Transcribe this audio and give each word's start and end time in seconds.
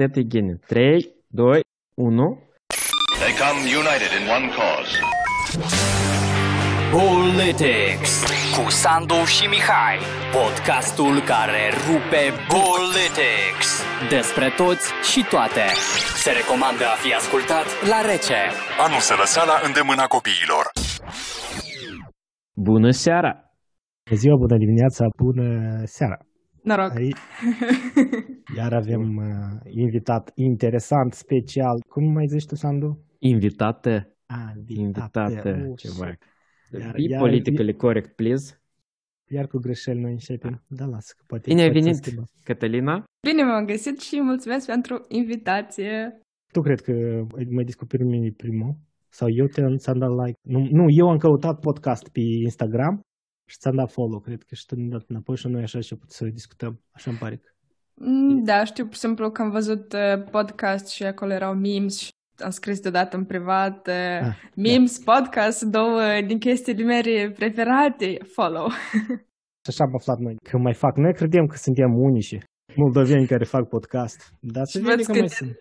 Steady 0.00 0.26
Gine. 0.26 0.58
3, 0.66 1.14
2, 1.28 1.60
1. 1.94 2.38
They 3.20 3.32
come 3.42 3.58
united 3.80 4.10
in 4.18 4.24
one 4.36 4.48
cause. 4.58 4.92
Politics 6.92 8.12
cu 8.56 8.70
Sandu 8.70 9.24
și 9.34 9.46
Mihai. 9.46 9.98
Podcastul 10.32 11.14
care 11.32 11.62
rupe 11.86 12.22
Politics. 12.58 13.68
Despre 14.08 14.46
toți 14.56 14.86
și 15.10 15.20
toate. 15.30 15.64
Se 16.24 16.30
recomandă 16.30 16.84
a 16.84 16.96
fi 17.02 17.14
ascultat 17.14 17.66
la 17.88 18.00
rece. 18.10 18.40
Anul 18.86 19.00
se 19.08 19.14
lăsa 19.14 19.44
la 19.44 19.56
îndemâna 19.66 20.06
copiilor. 20.16 20.64
Bună 22.68 22.90
seara! 22.90 23.32
Bună 24.04 24.20
ziua, 24.20 24.36
bună 24.36 24.56
dimineața, 24.56 25.04
bună 25.22 25.46
seara! 25.84 26.18
Noroc! 26.62 26.94
Aici, 26.94 27.16
iar 28.56 28.72
avem 28.72 29.16
uh, 29.26 29.72
invitat 29.72 30.30
interesant, 30.34 31.12
special. 31.12 31.80
Cum 31.88 32.12
mai 32.12 32.26
zici 32.26 32.46
tu, 32.46 32.54
Sandu? 32.54 33.04
Invitate. 33.18 34.14
Ah, 34.26 34.52
Invitate. 34.66 35.66
Oh, 35.68 35.76
Ceva. 35.76 36.06
Iar- 36.06 36.92
Be 36.92 37.02
iar- 37.02 37.18
politically 37.20 37.74
correct, 37.74 38.14
please. 38.16 38.54
Iar 39.28 39.46
cu 39.46 39.58
greșeli 39.58 40.00
noi 40.00 40.10
începem. 40.10 40.64
Da, 40.68 40.84
lasă, 40.84 41.14
că 41.16 41.24
poate... 41.26 41.48
Bine 41.48 41.60
ai 41.62 41.66
poate 41.66 41.80
să 41.82 41.84
venit, 41.88 42.02
schimbăm. 42.04 42.24
Catalina. 42.44 43.04
Bine 43.28 43.42
m-am 43.42 43.64
găsit 43.64 44.00
și 44.00 44.20
mulțumesc 44.22 44.66
pentru 44.66 45.04
invitație. 45.08 46.20
Tu 46.52 46.60
cred 46.60 46.80
că 46.80 46.92
mai 47.50 47.64
descoperi 47.64 48.04
mine 48.04 48.30
primul? 48.36 48.76
Sau 49.08 49.28
eu 49.30 49.46
te 49.46 49.76
ți-am 49.76 49.98
dat 49.98 50.10
like? 50.10 50.38
Nu, 50.42 50.68
nu, 50.70 50.84
eu 50.88 51.08
am 51.08 51.16
căutat 51.16 51.60
podcast 51.60 52.08
pe 52.08 52.20
Instagram 52.20 53.00
și 53.50 53.56
ți-am 53.58 53.74
dat 53.76 53.90
follow, 53.92 54.20
cred 54.20 54.42
că 54.42 54.54
și 54.54 54.66
tu 54.66 54.74
mi-ai 54.76 54.88
dat 54.88 55.04
înapoi 55.08 55.36
și 55.36 55.46
noi 55.48 55.62
așa 55.62 55.80
și 55.80 55.96
să 56.06 56.24
discutăm. 56.24 56.80
Așa 56.90 57.10
îmi 57.10 57.18
pare 57.18 57.36
că. 57.36 57.48
Mm, 57.94 58.44
Da, 58.44 58.64
știu 58.64 58.84
pur 58.84 58.92
și 58.94 58.98
simplu 59.00 59.30
că 59.30 59.42
am 59.42 59.50
văzut 59.50 59.92
uh, 59.92 60.24
podcast 60.30 60.88
și 60.88 61.04
acolo 61.04 61.32
erau 61.32 61.54
memes 61.54 61.98
și 61.98 62.08
am 62.44 62.50
scris 62.50 62.80
deodată 62.80 63.16
în 63.16 63.24
privat 63.24 63.86
uh, 63.86 63.94
Ah, 64.22 64.36
memes, 64.56 64.98
podcast, 64.98 65.62
două 65.62 66.00
din 66.26 66.38
chestiile 66.38 66.84
mele 66.84 67.30
preferate, 67.30 68.18
follow. 68.32 68.68
Și 69.64 69.68
așa 69.68 69.84
am 69.84 69.94
aflat 69.94 70.18
noi 70.18 70.36
că 70.50 70.58
mai 70.58 70.74
fac. 70.74 70.96
Noi 70.96 71.14
credem 71.14 71.46
că 71.46 71.56
suntem 71.56 71.98
unici 71.98 72.38
moldoveni 72.76 73.26
care 73.26 73.44
fac 73.44 73.68
podcast. 73.68 74.32
Dar 74.40 74.64
să 74.64 74.78
Și 74.78 74.84
vedem 74.84 74.96
văd 74.96 75.06
că 75.06 75.12
că 75.12 75.18
mai 75.18 75.28
te- 75.28 75.34
sunt. 75.34 75.56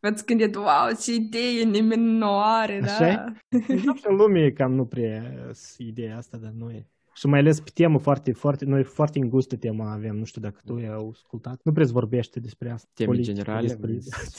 V-ați 0.00 0.24
gândit, 0.26 0.54
wow, 0.54 0.88
ce 1.02 1.14
idee, 1.14 1.64
nimeni 1.64 2.02
nu 2.18 2.26
o 2.28 2.38
are, 2.38 2.80
da? 2.80 2.92
Așa-i? 2.92 3.32
Știu 3.62 3.94
și 3.94 4.04
în 4.08 4.16
lume 4.16 4.50
cam 4.50 4.72
nu 4.72 4.84
prea 4.84 5.22
s- 5.52 5.76
ideea 5.78 6.16
asta, 6.16 6.36
dar 6.36 6.50
noi... 6.56 6.86
Și 7.20 7.26
mai 7.26 7.38
ales 7.38 7.60
pe 7.60 7.70
temă 7.74 7.98
foarte, 7.98 8.32
foarte, 8.32 8.64
noi 8.64 8.82
foarte 8.82 9.18
îngustă 9.18 9.56
tema 9.56 9.92
avem, 9.92 10.16
nu 10.16 10.24
știu 10.24 10.40
dacă 10.40 10.60
tu 10.64 10.74
ai 10.74 11.08
ascultat. 11.10 11.60
Nu 11.62 11.72
prea 11.72 11.86
se 11.86 11.92
vorbește 11.92 12.40
despre 12.40 12.70
asta. 12.70 12.88
Teme 12.94 13.08
politică, 13.08 13.34
generale. 13.36 13.66
despre- 13.66 13.90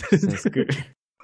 în 0.10 0.18
sens 0.18 0.42
că- 0.42 0.64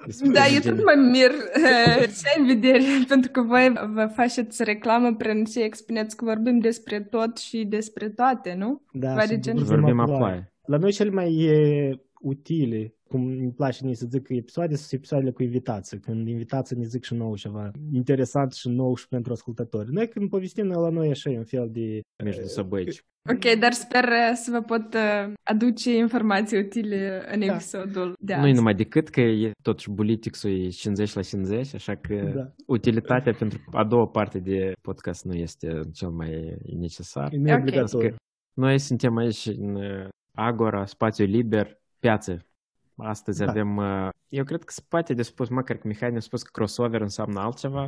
despre 0.06 0.28
Da, 0.28 0.46
eu 0.46 0.54
tot 0.60 0.62
gen- 0.62 0.74
mă 0.84 0.94
mir 1.10 1.30
uh, 1.30 2.02
ce 2.18 2.38
în 2.40 2.46
vedere, 2.46 2.82
pentru 3.08 3.30
că 3.30 3.42
voi 3.42 3.72
vă 3.94 4.06
faceți 4.14 4.64
reclamă 4.64 5.14
prin 5.14 5.44
ce 5.44 5.62
expuneți 5.62 6.16
că 6.16 6.24
vorbim 6.24 6.58
despre 6.58 7.00
tot 7.02 7.36
și 7.36 7.64
despre 7.64 8.08
toate, 8.08 8.54
nu? 8.58 8.82
Da, 8.92 9.14
Vai 9.14 9.22
și 9.22 9.28
de 9.28 9.38
gen. 9.38 9.54
vorbim 9.56 9.74
Vorbim 9.80 10.00
aploaie. 10.00 10.22
aploaie. 10.22 10.52
La 10.66 10.76
noi 10.76 10.92
cel 10.92 11.10
mai 11.12 11.34
e, 11.34 12.00
utile, 12.21 12.93
cum 13.09 13.25
îmi 13.25 13.51
place 13.51 13.85
mie 13.85 13.95
să 13.95 14.05
zic 14.09 14.23
că 14.23 14.33
episoade 14.33 14.75
sunt 14.75 14.91
episoadele 14.91 15.31
cu 15.31 15.43
invitații. 15.43 15.99
Când 15.99 16.27
invitații 16.27 16.77
ne 16.77 16.85
zic 16.85 17.03
și 17.03 17.13
nou 17.13 17.35
ceva 17.35 17.71
interesant 17.91 18.53
și 18.53 18.69
nou 18.69 18.95
și 18.95 19.07
pentru 19.07 19.31
ascultători. 19.33 19.91
Noi 19.91 20.07
când 20.07 20.29
povestim 20.29 20.65
noi 20.65 20.81
la 20.81 20.89
noi 20.89 21.09
așa 21.09 21.29
e 21.29 21.37
un 21.37 21.43
fel 21.43 21.69
de... 21.71 21.99
Между 22.23 22.45
собой. 22.47 22.87
Ok, 23.29 23.59
dar 23.59 23.71
sper 23.71 24.03
uh, 24.03 24.31
să 24.33 24.51
vă 24.51 24.61
pot 24.61 24.93
uh, 24.93 25.33
aduce 25.43 25.95
informații 25.97 26.57
utile 26.59 27.23
în 27.33 27.39
Da. 27.39 27.45
episodul 27.53 28.13
de 28.19 28.35
Nu 28.35 28.39
e 28.45 28.49
azi. 28.49 28.57
numai 28.57 28.75
decât 28.75 29.09
că 29.09 29.21
e 29.21 29.51
totuși 29.61 29.91
Politics-ul 29.91 30.51
e 30.51 30.69
50 30.69 31.13
la 31.13 31.21
50, 31.21 31.73
așa 31.73 31.95
că 31.95 32.31
Da. 32.35 32.51
utilitatea 32.67 33.33
pentru 33.33 33.59
a 33.71 33.83
doua 33.83 34.07
parte 34.07 34.39
de 34.39 34.71
podcast 34.81 35.25
nu 35.25 35.33
este 35.33 35.79
cel 35.93 36.09
mai 36.09 36.57
necesar. 36.79 37.31
Nu 37.31 37.49
e 37.49 37.53
Ok. 37.53 37.59
obligatoriu. 37.59 38.15
Noi 38.53 38.79
suntem 38.79 39.17
aici 39.17 39.45
în 39.45 39.75
uh, 39.75 40.07
Agora, 40.37 40.85
spațiu 40.85 41.25
liber, 41.25 41.81
piață. 42.00 42.46
Astăzi 42.96 43.44
Da. 43.44 43.50
avem, 43.50 43.76
uh, 43.76 44.08
eu 44.28 44.44
cred 44.44 44.64
că 44.64 44.72
spate 44.72 45.14
de 45.14 45.22
spus, 45.22 45.48
măcar 45.48 45.76
că 45.76 45.86
Mihai 45.86 46.10
ne-a 46.10 46.20
spus 46.20 46.42
că 46.42 46.50
crossover 46.52 47.00
înseamnă 47.00 47.40
altceva, 47.40 47.82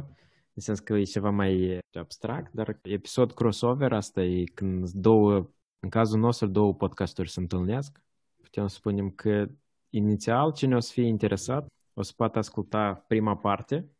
în 0.54 0.62
sens 0.62 0.78
că 0.80 0.92
e 0.92 1.02
ceva 1.02 1.30
mai 1.30 1.74
uh, 1.74 1.78
abstract, 1.98 2.52
dar 2.52 2.78
episod 2.82 3.32
crossover, 3.32 3.92
asta 3.92 4.22
e 4.22 4.44
când 4.44 4.90
două, 4.90 5.50
în 5.80 5.88
cazul 5.88 6.18
nostru, 6.18 6.46
două 6.46 6.74
podcasturi 6.74 7.30
se 7.30 7.40
întâlnesc. 7.40 8.00
Putem 8.42 8.66
să 8.66 8.74
spunem 8.74 9.10
că 9.10 9.46
inițial 9.90 10.52
cine 10.52 10.76
o 10.76 10.80
să 10.80 10.92
fie 10.92 11.06
interesat 11.06 11.66
o 11.94 12.02
să 12.02 12.12
poată 12.16 12.38
asculta 12.38 13.04
prima 13.06 13.36
parte 13.36 13.90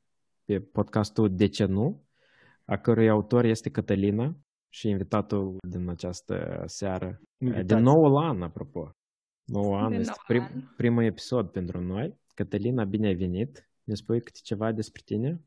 pe 0.44 0.60
podcastul 0.60 1.34
De 1.34 1.46
ce 1.46 1.64
nu, 1.64 2.04
a 2.64 2.76
cărui 2.76 3.08
autor 3.08 3.44
este 3.44 3.70
Cătălina 3.70 4.36
și 4.68 4.88
invitatul 4.88 5.56
din 5.68 5.88
această 5.88 6.62
seară 6.66 7.20
de 7.36 7.46
Invitați. 7.46 7.82
noul 7.82 8.16
an, 8.16 8.42
apropo. 8.42 8.90
Noul 9.50 9.78
an 9.78 9.90
De 9.90 9.96
este 9.96 10.12
nou 10.16 10.24
prim, 10.26 10.42
an. 10.42 10.74
primul 10.76 11.04
episod 11.04 11.48
pentru 11.48 11.80
noi. 11.80 12.18
Cătălina, 12.34 12.84
bine 12.84 13.06
ai 13.06 13.14
venit. 13.14 13.68
Ne 13.84 13.94
spui 13.94 14.20
câte 14.20 14.38
ceva 14.42 14.72
despre 14.72 15.02
tine? 15.04 15.40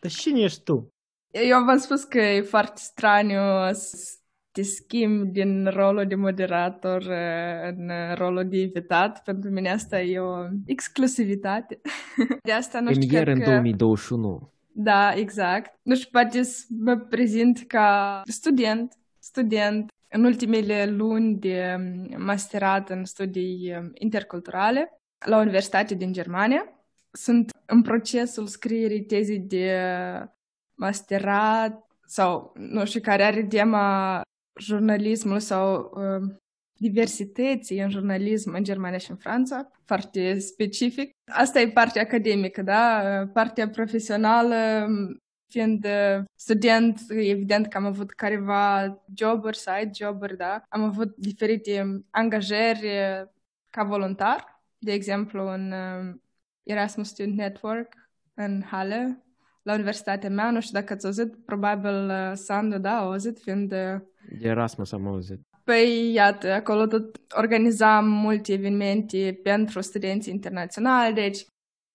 Dar 0.00 0.10
cine 0.10 0.40
ești 0.40 0.62
tu? 0.62 0.92
Eu 1.30 1.64
v-am 1.64 1.78
spus 1.78 2.04
că 2.04 2.18
e 2.18 2.40
foarte 2.40 2.80
straniu 2.80 3.72
să 3.72 4.16
te 4.50 4.62
schimbi 4.62 5.30
din 5.30 5.66
rolul 5.66 6.06
de 6.06 6.14
moderator 6.14 7.02
uh, 7.02 7.76
în 7.76 7.90
rolul 8.14 8.48
de 8.48 8.60
invitat. 8.60 9.22
Pentru 9.22 9.50
mine 9.50 9.70
asta 9.70 10.00
e 10.00 10.18
o 10.18 10.46
exclusivitate. 10.64 11.80
De 12.42 12.52
asta 12.52 12.80
nu 12.80 12.92
știu, 12.92 13.06
Premier 13.06 13.22
cred 13.22 13.36
în 13.36 13.42
că... 13.42 13.50
2021. 13.50 14.52
Da, 14.72 15.12
exact. 15.14 15.78
Nu 15.82 15.94
știu, 15.94 16.08
poate 16.12 16.42
să 16.42 16.64
mă 16.78 16.96
prezint 16.96 17.64
ca 17.66 18.20
student, 18.24 18.92
student 19.18 19.92
în 20.10 20.24
ultimele 20.24 20.86
luni 20.86 21.34
de 21.34 21.76
um, 21.76 22.22
masterat 22.24 22.90
în 22.90 23.04
studii 23.04 23.74
um, 23.76 23.90
interculturale 23.94 25.00
la 25.26 25.38
Universitatea 25.38 25.96
din 25.96 26.12
Germania. 26.12 26.72
Sunt 27.10 27.50
în 27.66 27.82
procesul 27.82 28.46
scrierii 28.46 29.04
tezii 29.04 29.38
de 29.38 29.78
masterat 30.74 31.86
sau, 32.06 32.52
nu 32.56 32.84
știu, 32.84 33.00
care 33.00 33.22
are 33.22 33.44
tema 33.44 34.20
jurnalismul 34.60 35.38
sau 35.38 35.92
um, 35.94 36.36
diversității 36.72 37.80
în 37.80 37.90
jurnalism 37.90 38.54
în 38.54 38.64
Germania 38.64 38.98
și 38.98 39.10
în 39.10 39.16
Franța, 39.16 39.70
foarte 39.84 40.38
specific. 40.38 41.10
Asta 41.32 41.60
e 41.60 41.68
partea 41.68 42.02
academică, 42.02 42.62
da? 42.62 43.02
Partea 43.32 43.68
profesională, 43.68 44.86
fiind 45.48 45.84
uh, 45.84 46.24
student, 46.34 47.00
evident 47.08 47.66
că 47.66 47.76
am 47.76 47.84
avut 47.84 48.10
careva 48.10 48.98
joburi, 49.14 49.56
side 49.56 49.90
joburi, 49.92 50.36
da? 50.36 50.62
Am 50.68 50.82
avut 50.82 51.16
diferite 51.16 52.02
angajări 52.10 52.86
uh, 52.86 53.28
ca 53.70 53.84
voluntar, 53.84 54.62
de 54.78 54.92
exemplu 54.92 55.48
în 55.52 55.72
uh, 55.72 56.14
Erasmus 56.62 57.08
Student 57.08 57.36
Network 57.36 57.92
în 58.34 58.62
Halle, 58.66 59.22
la 59.62 59.74
universitatea 59.74 60.30
mea, 60.30 60.50
nu 60.50 60.60
știu 60.60 60.80
dacă 60.80 60.92
ați 60.92 61.06
auzit, 61.06 61.44
probabil 61.44 62.08
uh, 62.08 62.32
Sandu, 62.34 62.78
da, 62.78 62.90
a 62.90 63.02
auzit, 63.02 63.38
fiind 63.38 63.72
uh, 63.72 64.00
De 64.40 64.48
Erasmus 64.48 64.92
am 64.92 65.06
auzit. 65.06 65.40
Păi, 65.64 66.12
iată, 66.12 66.52
acolo 66.52 66.86
tot 66.86 67.20
organizam 67.36 68.08
multe 68.08 68.52
evenimente 68.52 69.40
pentru 69.42 69.80
studenții 69.80 70.32
internaționali, 70.32 71.14
deci 71.14 71.46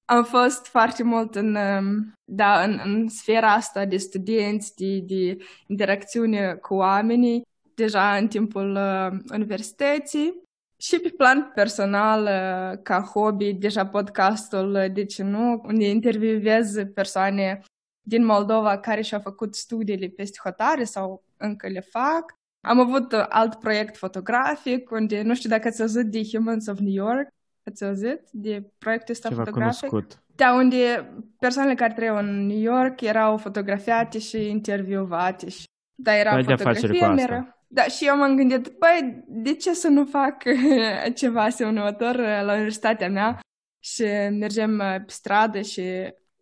am 0.05 0.23
fost 0.23 0.67
foarte 0.67 1.03
mult 1.03 1.35
în, 1.35 1.55
um, 1.55 2.13
da, 2.23 2.63
în, 2.63 2.79
în 2.83 3.09
sfera 3.09 3.53
asta 3.53 3.85
de 3.85 3.97
studenți, 3.97 4.75
de, 4.75 4.99
de 4.99 5.37
interacțiune 5.67 6.53
cu 6.53 6.73
oamenii, 6.73 7.41
deja 7.75 8.15
în 8.15 8.27
timpul 8.27 8.75
uh, 8.75 9.19
universității. 9.31 10.41
Și 10.77 10.99
pe 10.99 11.09
plan 11.09 11.51
personal, 11.55 12.21
uh, 12.23 12.79
ca 12.83 13.01
hobby, 13.01 13.53
deja 13.53 13.85
podcastul 13.87 14.73
uh, 14.73 14.91
De 14.93 15.05
ce 15.05 15.23
nu, 15.23 15.61
unde 15.65 15.89
intervievez 15.89 16.75
persoane 16.93 17.61
din 18.01 18.25
Moldova 18.25 18.79
care 18.79 19.01
și-au 19.01 19.19
făcut 19.19 19.55
studiile 19.55 20.07
peste 20.07 20.39
hotare 20.43 20.83
sau 20.83 21.23
încă 21.37 21.67
le 21.67 21.79
fac. 21.79 22.33
Am 22.61 22.79
avut 22.79 23.11
uh, 23.11 23.25
alt 23.29 23.55
proiect 23.59 23.97
fotografic, 23.97 24.91
unde 24.91 25.21
nu 25.21 25.35
știu 25.35 25.49
dacă 25.49 25.67
ați 25.67 25.81
auzit 25.81 26.05
de 26.05 26.21
Humans 26.31 26.67
of 26.67 26.79
New 26.79 26.93
York. 26.93 27.27
Ați 27.65 27.83
auzit 27.85 28.19
de 28.31 28.63
proiectul 28.77 29.13
ăsta 29.13 29.29
Ceva 29.29 29.43
fotografic? 29.43 29.89
cunoscut. 29.89 30.21
Da, 30.35 30.53
unde 30.53 31.09
persoanele 31.39 31.75
care 31.75 31.93
trăiau 31.93 32.17
în 32.17 32.45
New 32.45 32.57
York 32.59 33.01
erau 33.01 33.37
fotografiate 33.37 34.19
și 34.19 34.49
intervievate. 34.49 35.49
Și... 35.49 35.63
Da, 35.95 36.15
era 36.17 36.29
Tu 36.29 36.35
ai 36.35 36.43
de-a 36.43 36.55
face 36.55 36.79
fotografie, 36.79 36.99
cu 37.07 37.11
asta. 37.13 37.27
mereu. 37.27 37.47
Da, 37.67 37.83
și 37.83 38.05
eu 38.07 38.17
m-am 38.17 38.35
gândit, 38.35 38.57
băi, 38.79 39.23
de 39.27 39.53
ce 39.53 39.73
să 39.73 39.87
nu 39.87 40.05
fac 40.05 40.43
ceva 41.15 41.43
asemănător 41.43 42.15
uh, 42.15 42.41
la 42.45 42.53
universitatea 42.53 43.09
mea 43.09 43.39
și 43.79 44.03
mergem 44.39 44.71
uh, 44.79 44.95
pe 44.95 45.03
stradă 45.07 45.61
și 45.61 45.81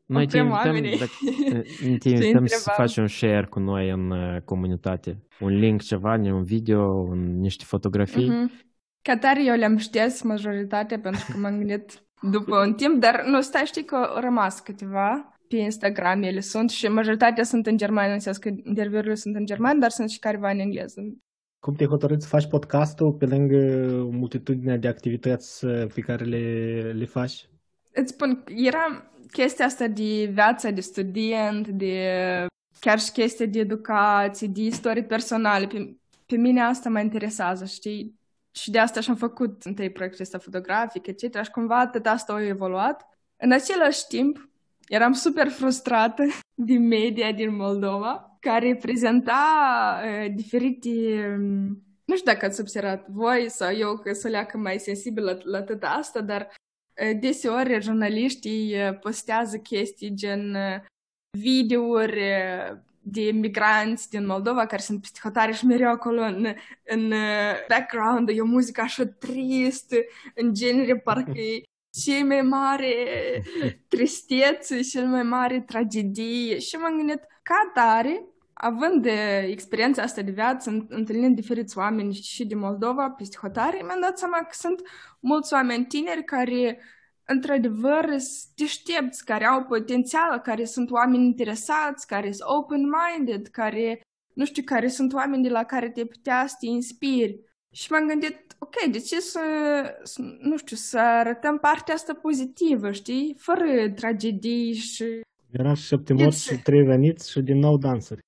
Noi 0.05 0.27
te 0.27 0.41
oprim 0.41 0.51
invităm, 0.51 0.51
oamenii. 0.51 0.97
dacă, 0.97 1.11
ne 1.89 1.97
te 1.97 2.09
Și 2.09 2.15
invităm 2.15 2.45
să 2.45 2.55
întrebam. 2.55 2.75
faci 2.75 2.97
un 2.97 3.07
share 3.07 3.45
cu 3.49 3.59
noi 3.59 3.89
în 3.89 4.11
uh, 4.11 4.41
comunitate. 4.45 5.17
Un 5.39 5.49
link, 5.59 5.81
ceva, 5.81 6.13
un 6.13 6.43
video, 6.43 6.81
un, 6.83 7.39
niște 7.39 7.63
fotografii. 7.67 8.29
Mhm. 8.29 8.51
Ca 9.01 9.17
tare 9.17 9.43
eu 9.43 9.55
le-am 9.55 9.77
șters 9.77 10.21
majoritatea 10.21 10.99
pentru 10.99 11.25
că 11.31 11.37
m-am 11.37 11.57
gândit 11.57 12.03
după 12.21 12.59
un 12.65 12.73
timp, 12.73 12.99
dar 12.99 13.23
nu 13.25 13.41
stai 13.41 13.65
știi 13.65 13.83
că 13.83 13.95
au 13.95 14.21
rămas 14.21 14.59
câteva 14.59 15.35
pe 15.47 15.57
Instagram 15.57 16.23
ele 16.23 16.39
sunt 16.39 16.69
și 16.69 16.87
majoritatea 16.87 17.43
sunt 17.43 17.67
în 17.67 17.77
germană, 17.77 18.13
în 18.13 18.19
sens 18.19 18.37
că 18.37 18.49
interviurile 18.63 19.15
sunt 19.15 19.35
în 19.35 19.45
germană, 19.45 19.79
dar 19.79 19.89
sunt 19.89 20.09
și 20.09 20.19
careva 20.19 20.49
în 20.49 20.59
engleză. 20.59 21.01
Cum 21.59 21.73
te-ai 21.73 21.89
hotărât 21.89 22.21
să 22.21 22.27
faci 22.27 22.47
podcastul 22.47 23.13
pe 23.13 23.25
lângă 23.25 23.57
multitudinea 24.11 24.77
de 24.77 24.87
activități 24.87 25.65
uh, 25.65 25.87
pe 25.93 26.01
care 26.01 26.25
le, 26.25 26.81
le 26.91 27.05
faci? 27.05 27.49
Îți 27.93 28.11
spun, 28.11 28.43
era 28.55 29.11
chestia 29.31 29.65
asta 29.65 29.87
de 29.87 30.29
viața 30.33 30.69
de 30.69 30.81
student, 30.81 31.67
de 31.67 31.95
chiar 32.79 32.99
și 32.99 33.11
chestia 33.11 33.45
de 33.45 33.59
educație, 33.59 34.47
de 34.47 34.61
istorie 34.61 35.03
personale. 35.03 35.67
Pe, 35.67 35.95
pe 36.25 36.35
mine 36.35 36.61
asta 36.61 36.89
mă 36.89 36.99
interesează, 36.99 37.65
știi? 37.65 38.19
Și 38.51 38.71
de 38.71 38.79
asta 38.79 38.99
și-am 38.99 39.15
făcut 39.15 39.63
întâi 39.63 39.91
proiectul 39.91 40.21
ăsta 40.21 40.37
fotografic, 40.37 41.07
etc. 41.07 41.43
Și 41.43 41.51
cumva 41.51 41.79
atât 41.79 42.05
asta 42.05 42.33
a 42.33 42.45
evoluat. 42.45 43.07
În 43.37 43.51
același 43.51 44.07
timp, 44.07 44.49
eram 44.87 45.13
super 45.13 45.47
frustrată 45.47 46.23
din 46.67 46.87
media 46.87 47.31
din 47.31 47.55
Moldova, 47.55 48.37
care 48.39 48.75
prezenta 48.75 50.01
uh, 50.03 50.33
diferite... 50.35 50.89
Um, 51.37 51.83
nu 52.05 52.17
știu 52.17 52.31
dacă 52.31 52.45
ați 52.45 52.61
observat 52.61 53.07
voi 53.07 53.49
sau 53.49 53.73
eu 53.73 53.97
că 53.97 54.13
să 54.13 54.27
leacă 54.27 54.57
mai 54.57 54.79
sensibil 54.79 55.23
la, 55.23 55.37
la 55.43 55.61
tot 55.61 55.83
asta, 55.83 56.21
dar 56.21 56.47
uh, 57.01 57.19
deseori 57.19 57.81
jurnaliștii 57.81 58.73
uh, 58.75 58.99
postează 58.99 59.57
chestii 59.57 60.13
gen 60.13 60.55
uh, 60.55 60.81
videouri 61.39 62.19
uh, 62.19 62.77
de 63.01 63.31
migranți 63.31 64.09
din 64.09 64.25
Moldova 64.25 64.65
care 64.65 64.81
sunt 64.81 65.01
peste 65.01 65.19
hotare 65.23 65.51
și 65.51 65.65
mereu 65.65 65.89
acolo 65.89 66.21
în, 66.21 66.55
în 66.85 67.11
uh, 67.11 67.65
background 67.67 68.29
e 68.29 68.41
o 68.41 68.45
muzică 68.45 68.81
așa 68.81 69.05
tristă, 69.05 69.95
în 70.35 70.53
genere 70.53 70.97
parcă 70.97 71.39
e 71.39 71.61
cea 72.03 72.25
mai 72.25 72.41
mare 72.41 72.93
tristețe, 73.87 74.79
cea 74.79 75.03
mai 75.03 75.23
mare 75.23 75.59
tragedie. 75.61 76.59
Și 76.59 76.75
m-am 76.75 76.95
gândit 76.95 77.19
ca 77.43 77.71
tare, 77.73 78.25
având 78.53 79.01
de 79.01 79.47
experiența 79.49 80.01
asta 80.01 80.21
de 80.21 80.31
viață, 80.31 80.85
întâlnind 80.89 81.35
diferiți 81.35 81.77
oameni 81.77 82.13
și 82.13 82.45
din 82.45 82.57
Moldova, 82.57 83.09
peste 83.09 83.37
hotare, 83.41 83.81
mi-am 83.85 84.01
dat 84.01 84.17
seama 84.17 84.37
că 84.37 84.51
sunt 84.51 84.81
mulți 85.19 85.53
oameni 85.53 85.85
tineri 85.85 86.23
care 86.23 86.79
într-adevăr 87.31 88.05
sunt 88.17 88.55
deștepți, 88.55 89.25
care 89.25 89.45
au 89.45 89.63
potențial, 89.63 90.39
care 90.39 90.65
sunt 90.65 90.91
oameni 90.91 91.25
interesați, 91.25 92.07
care 92.07 92.31
sunt 92.31 92.49
open-minded, 92.49 93.47
care, 93.47 94.01
nu 94.33 94.45
știu, 94.45 94.63
care 94.65 94.87
sunt 94.87 95.13
oameni 95.13 95.43
de 95.43 95.49
la 95.49 95.63
care 95.63 95.89
te 95.89 96.05
putea 96.05 96.45
să 96.47 96.55
te 96.59 96.65
inspiri. 96.65 97.39
Și 97.73 97.91
m-am 97.91 98.07
gândit, 98.07 98.55
ok, 98.59 98.91
de 98.91 98.99
ce 98.99 99.19
să, 99.19 99.39
să, 100.03 100.21
nu 100.39 100.57
știu, 100.57 100.75
să 100.75 100.99
arătăm 100.99 101.57
partea 101.57 101.93
asta 101.93 102.13
pozitivă, 102.13 102.91
știi? 102.91 103.35
Fără 103.39 103.89
tragedii 103.95 104.73
și... 104.73 105.05
Era 105.51 105.73
șapte 105.73 106.13
morți 106.13 106.43
și 106.43 106.61
trei 106.61 106.83
veniți 106.83 107.31
și 107.31 107.41
din 107.41 107.57
nou 107.57 107.77
dansuri. 107.77 108.19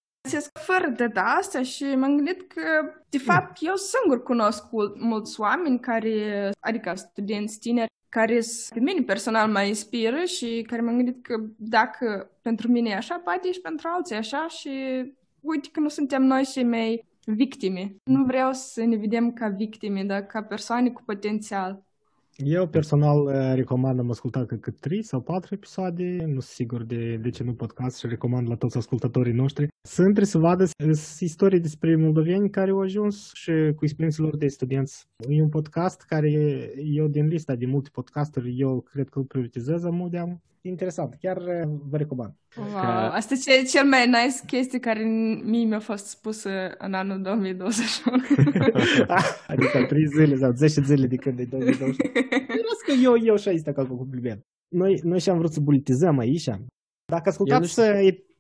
Fără 0.54 0.88
de 0.88 1.12
asta 1.14 1.64
și 1.64 1.84
m-am 1.84 2.16
gândit 2.16 2.48
că, 2.48 2.62
de 3.10 3.18
fapt, 3.18 3.58
eu 3.60 3.76
singur 3.76 4.24
cunosc 4.24 4.64
mulți 4.96 5.40
oameni 5.40 5.80
care, 5.80 6.50
adică 6.60 6.94
studenți 6.96 7.60
tineri, 7.60 7.92
care 8.14 8.40
pe 8.74 8.80
mine 8.80 9.02
personal 9.02 9.52
mă 9.52 9.62
inspiră 9.62 10.24
și 10.24 10.66
care 10.68 10.82
m-am 10.82 10.96
gândit 10.96 11.24
că 11.24 11.36
dacă 11.58 12.32
pentru 12.42 12.72
mine 12.72 12.90
e 12.90 12.96
așa, 12.96 13.22
poate 13.24 13.52
și 13.52 13.62
pentru 13.62 13.88
alții 13.92 14.16
așa 14.16 14.48
și 14.48 14.70
uite 15.40 15.70
că 15.72 15.80
nu 15.80 15.88
suntem 15.88 16.24
noi 16.24 16.46
cei 16.46 16.64
mai 16.64 17.06
victime. 17.26 17.96
Nu 18.04 18.24
vreau 18.24 18.52
să 18.52 18.84
ne 18.84 18.96
vedem 18.96 19.34
ca 19.34 19.48
victime, 19.48 20.04
dar 20.04 20.26
ca 20.26 20.44
persoane 20.44 20.90
cu 20.90 21.02
potențial. 21.06 21.84
Eu 22.38 22.68
personal 22.68 23.28
eh, 23.28 23.56
recomand, 23.56 24.00
am 24.00 24.10
ascultat 24.10 24.60
cât 24.60 24.80
3 24.80 25.04
sau 25.04 25.22
4 25.22 25.54
episoade, 25.54 26.18
nu 26.26 26.40
sunt 26.40 26.42
sigur 26.42 26.84
de, 26.84 27.16
de 27.16 27.30
ce 27.30 27.44
nu 27.44 27.54
podcast 27.54 27.98
și 27.98 28.08
recomand 28.08 28.50
la 28.50 28.56
toți 28.56 28.78
ascultătorii 28.78 29.34
noștri. 29.34 29.68
Să 29.88 30.02
intre 30.02 30.24
să 30.24 30.38
vadă 30.38 30.66
istorii 31.20 31.60
despre 31.60 31.96
moldoveni 31.96 32.50
care 32.50 32.72
au 32.72 32.80
ajuns 32.80 33.32
și 33.34 33.52
cu 33.52 33.84
experiențele 33.84 34.28
lor 34.28 34.38
de 34.38 34.48
studenți. 34.48 35.08
E 35.30 35.42
un 35.42 35.50
podcast 35.50 36.02
care 36.02 36.32
eu 36.84 37.08
din 37.08 37.28
lista 37.28 37.56
de 37.56 37.66
multe 37.66 37.90
podcasturi, 37.92 38.60
eu 38.60 38.82
cred 38.82 39.10
că 39.10 39.20
îl 39.20 39.26
prioritizez 39.26 39.84
am 39.84 40.02
interesant. 40.68 41.16
Chiar 41.20 41.38
uh, 41.38 41.80
vă 41.90 41.98
recomand. 41.98 42.34
Wow, 42.58 42.68
că... 42.68 42.88
asta 42.88 43.34
e 43.34 43.64
cel 43.64 43.86
mai 43.86 44.06
nice 44.06 44.46
chestie 44.46 44.80
care 44.80 45.04
mie 45.44 45.66
mi-a 45.66 45.80
fost 45.80 46.06
spusă 46.06 46.50
în 46.78 46.94
anul 46.94 47.22
2021. 47.22 48.18
adică 49.48 49.86
3 49.88 50.06
zile 50.08 50.36
sau 50.36 50.52
10 50.52 50.82
zile 50.82 51.08
de 51.08 51.16
când 51.16 51.40
e 51.40 51.46
2021. 51.46 52.12
Las 52.48 52.80
că 52.86 52.92
eu, 53.04 53.18
eu 53.24 53.36
și 53.36 53.48
aici 53.48 53.62
ca 53.62 53.86
compliment. 53.86 54.46
Noi, 54.68 55.00
noi 55.04 55.20
și-am 55.20 55.38
vrut 55.38 55.52
să 55.52 55.62
politizăm 55.62 56.18
aici. 56.18 56.50
Dacă 57.06 57.30
ascultați 57.30 57.82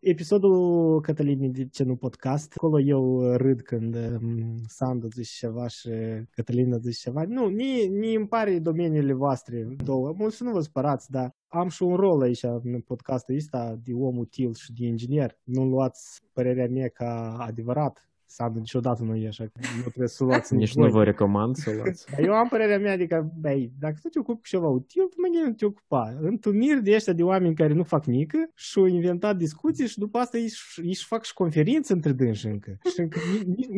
episodul 0.03 1.01
Cătălinii 1.01 1.49
de 1.49 1.67
ce 1.67 1.83
nu 1.83 1.95
podcast, 1.95 2.53
acolo 2.55 2.79
eu 2.79 3.35
râd 3.35 3.61
când 3.61 3.95
um, 3.95 4.55
Sandu 4.67 5.07
zice 5.07 5.31
ceva 5.37 5.67
și 5.67 5.89
Cătălina 6.31 6.77
zice 6.77 6.99
ceva. 7.01 7.23
Nu, 7.27 7.47
ni, 7.47 7.87
ni 7.87 8.15
îmi 8.15 8.27
pare 8.27 8.59
domeniile 8.59 9.13
voastre 9.13 9.67
două. 9.83 10.13
Mulți 10.17 10.43
nu 10.43 10.51
vă 10.51 10.59
spărați, 10.59 11.11
dar 11.11 11.35
am 11.47 11.67
și 11.69 11.83
un 11.83 11.95
rol 11.95 12.21
aici 12.21 12.43
în 12.43 12.81
podcastul 12.81 13.35
ăsta 13.35 13.79
de 13.83 13.93
om 13.93 14.17
util 14.17 14.53
și 14.53 14.73
de 14.73 14.85
inginer. 14.85 15.37
Nu 15.43 15.65
luați 15.65 16.21
părerea 16.33 16.67
mea 16.67 16.87
ca 16.87 17.37
adevărat 17.39 18.07
Sandu 18.37 18.59
niciodată 18.59 19.01
nu 19.03 19.15
e 19.15 19.27
așa, 19.27 19.43
nu 19.79 19.87
trebuie 19.93 20.07
să 20.17 20.23
luați 20.23 20.53
Nici 20.53 20.75
nu 20.75 20.89
vă 20.89 21.03
recomand 21.03 21.55
să 21.55 21.69
luați. 21.77 22.01
Eu 22.27 22.33
am 22.33 22.47
părerea 22.47 22.79
mea, 22.79 22.93
adică, 22.93 23.31
băi, 23.41 23.71
dacă 23.79 23.95
tu 24.01 24.07
te 24.09 24.19
ocupi 24.19 24.41
cu 24.41 24.47
ceva 24.53 24.69
util, 24.79 25.05
tu 25.11 25.15
mâine 25.21 25.47
nu 25.47 25.53
te 25.53 25.65
ocupa. 25.65 26.03
Întâlniri 26.31 26.83
de 26.83 26.95
ăștia 26.95 27.13
de 27.13 27.23
oameni 27.23 27.55
care 27.55 27.73
nu 27.73 27.83
fac 27.83 28.05
nică 28.05 28.39
și 28.55 28.79
au 28.79 28.85
inventat 28.85 29.35
discuții 29.45 29.87
și 29.87 29.97
după 29.97 30.17
asta 30.17 30.37
își, 30.37 30.61
își 30.91 31.05
fac 31.05 31.23
și 31.23 31.33
conferințe 31.33 31.93
între 31.93 32.11
dânsi 32.11 32.47
încă. 32.47 32.71
Și 32.91 32.99
încă, 33.03 33.19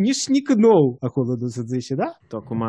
nici 0.05 0.27
nică 0.27 0.53
nou 0.67 0.97
acolo, 0.99 1.35
nu 1.39 1.47
să 1.47 1.61
zice, 1.65 1.95
da? 1.95 2.09
Tu 2.27 2.35
acum 2.35 2.61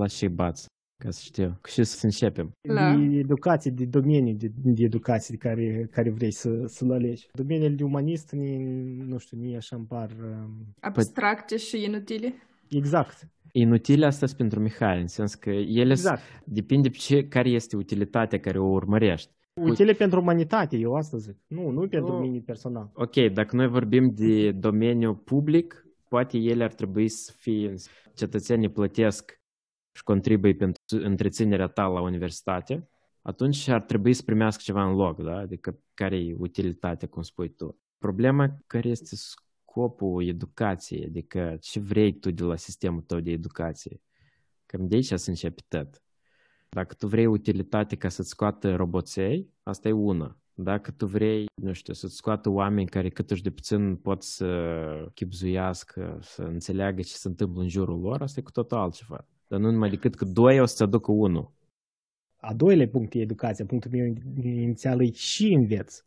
la 0.00 0.06
și 0.06 0.28
bați 0.28 0.62
ca 1.02 1.10
să 1.10 1.20
știu. 1.24 1.58
Și 1.68 1.84
să 1.84 2.06
începem. 2.06 2.56
La. 2.60 2.96
De 2.96 3.16
educație, 3.16 3.70
de 3.70 3.84
domenii 3.84 4.34
de, 4.34 4.50
de 4.54 4.84
educație 4.84 5.36
care, 5.36 5.88
care 5.90 6.10
vrei 6.10 6.30
să, 6.30 6.62
să-l 6.66 6.92
alegi. 6.92 7.28
Domeniile 7.32 7.74
de 7.74 7.84
umanist, 7.84 8.32
ni, 8.32 8.56
nu 9.06 9.18
știu, 9.18 9.36
mie 9.38 9.56
așa 9.56 9.76
îmi 9.76 9.86
par... 9.86 10.10
Um, 10.10 10.74
Abstracte 10.80 11.56
și 11.56 11.84
inutile. 11.84 12.34
Exact. 12.68 13.28
Inutile 13.52 14.06
asta 14.06 14.26
sunt 14.26 14.38
pentru 14.38 14.60
Mihai, 14.60 15.00
în 15.00 15.06
sens 15.06 15.34
că 15.34 15.50
ele 15.50 15.90
exact. 15.90 16.22
depinde 16.44 16.88
pe 16.88 16.96
ce, 16.96 17.26
care 17.28 17.48
este 17.48 17.76
utilitatea 17.76 18.38
care 18.40 18.58
o 18.58 18.66
urmărești. 18.66 19.30
Utile 19.54 19.92
pentru 19.92 20.20
umanitate, 20.20 20.76
eu 20.76 20.94
asta 20.94 21.16
zic. 21.16 21.36
Nu, 21.46 21.70
nu 21.70 21.88
pentru 21.88 22.18
mine 22.18 22.38
personal. 22.38 22.90
Ok, 22.94 23.32
dacă 23.32 23.56
noi 23.56 23.68
vorbim 23.68 24.12
de 24.14 24.52
domeniu 24.52 25.14
public, 25.14 25.86
poate 26.08 26.38
ele 26.38 26.64
ar 26.64 26.72
trebui 26.74 27.08
să 27.08 27.32
fie 27.36 27.74
cetățenii 28.14 28.70
plătesc 28.70 29.41
și 29.92 30.02
contribui 30.02 30.54
pentru 30.54 30.82
întreținerea 30.88 31.66
ta 31.66 31.86
la 31.86 32.00
universitate, 32.00 32.88
atunci 33.22 33.68
ar 33.68 33.80
trebui 33.80 34.12
să 34.12 34.22
primească 34.22 34.62
ceva 34.64 34.84
în 34.84 34.94
loc, 34.94 35.22
da? 35.22 35.36
Adică 35.36 35.78
care 35.94 36.16
e 36.16 36.34
utilitatea, 36.38 37.08
cum 37.08 37.22
spui 37.22 37.48
tu. 37.48 37.78
Problema 37.98 38.56
care 38.66 38.88
este 38.88 39.16
scopul 39.16 40.26
educației, 40.26 41.04
adică 41.04 41.56
ce 41.60 41.80
vrei 41.80 42.18
tu 42.18 42.30
de 42.30 42.42
la 42.42 42.56
sistemul 42.56 43.00
tău 43.00 43.20
de 43.20 43.30
educație. 43.30 44.00
Cam 44.66 44.88
de 44.88 44.94
aici 44.94 45.12
să 45.12 45.28
începi 45.28 45.62
tot. 45.68 46.02
Dacă 46.68 46.94
tu 46.94 47.06
vrei 47.06 47.26
utilitate 47.26 47.96
ca 47.96 48.08
să-ți 48.08 48.28
scoată 48.28 48.74
roboței, 48.74 49.50
asta 49.62 49.88
e 49.88 49.92
una. 49.92 50.36
Dacă 50.54 50.90
tu 50.90 51.06
vrei, 51.06 51.46
nu 51.54 51.72
știu, 51.72 51.92
să-ți 51.92 52.14
scoată 52.14 52.48
oameni 52.48 52.88
care 52.88 53.08
cât 53.08 53.40
de 53.40 53.50
puțin 53.50 53.96
pot 53.96 54.22
să 54.22 55.10
chipzuiască, 55.14 56.18
să 56.20 56.42
înțeleagă 56.42 57.02
ce 57.02 57.14
se 57.14 57.28
întâmplă 57.28 57.62
în 57.62 57.68
jurul 57.68 58.00
lor, 58.00 58.22
asta 58.22 58.40
e 58.40 58.42
cu 58.42 58.50
totul 58.50 58.76
altceva 58.76 59.26
dar 59.52 59.60
nu 59.60 59.70
numai 59.70 59.90
decât 59.90 60.14
că 60.14 60.24
doi 60.24 60.60
o 60.60 60.66
să 60.66 60.82
aducă 60.82 61.12
unul. 61.12 61.50
A 62.40 62.52
doilea 62.54 62.88
punct 62.88 63.14
e 63.14 63.18
educația. 63.18 63.64
Punctul 63.64 63.90
meu 63.90 64.14
inițial 64.42 65.02
e 65.02 65.12
și 65.12 65.52
înveți. 65.52 66.04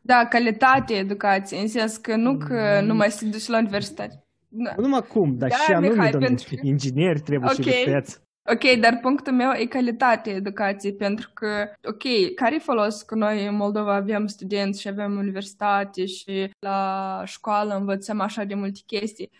Da, 0.00 0.26
calitate 0.28 0.94
educație, 0.94 1.58
în 1.58 1.68
sens 1.68 1.96
că 1.96 2.16
nu 2.16 2.36
că 2.36 2.80
nu 2.84 2.94
mai 2.94 3.10
se 3.10 3.26
duci 3.26 3.46
la 3.46 3.58
universitate. 3.58 4.24
Da. 4.48 4.72
Nu 4.76 4.82
numai 4.82 5.02
cum, 5.02 5.36
dar 5.38 5.48
da, 5.48 5.56
și 5.56 5.72
anume, 5.72 5.92
Mihai, 5.92 6.10
pentru... 6.10 6.54
ingineri 6.62 7.20
trebuie 7.20 7.50
okay. 7.52 7.72
și 7.72 7.84
repeți. 7.84 8.18
Ok, 8.52 8.80
dar 8.80 8.98
punctul 9.02 9.32
meu 9.32 9.52
e 9.52 9.64
calitate 9.64 10.30
educației, 10.30 10.94
pentru 10.94 11.30
că, 11.34 11.72
ok, 11.84 12.34
care 12.34 12.54
e 12.54 12.58
folos 12.58 13.02
că 13.02 13.14
noi 13.14 13.46
în 13.46 13.54
Moldova 13.54 13.94
avem 13.94 14.26
studenți 14.26 14.80
și 14.80 14.88
avem 14.88 15.16
universitate 15.16 16.06
și 16.06 16.50
la 16.58 17.22
școală 17.24 17.74
învățăm 17.74 18.20
așa 18.20 18.44
de 18.44 18.54
multe 18.54 18.80
chestii, 18.86 19.30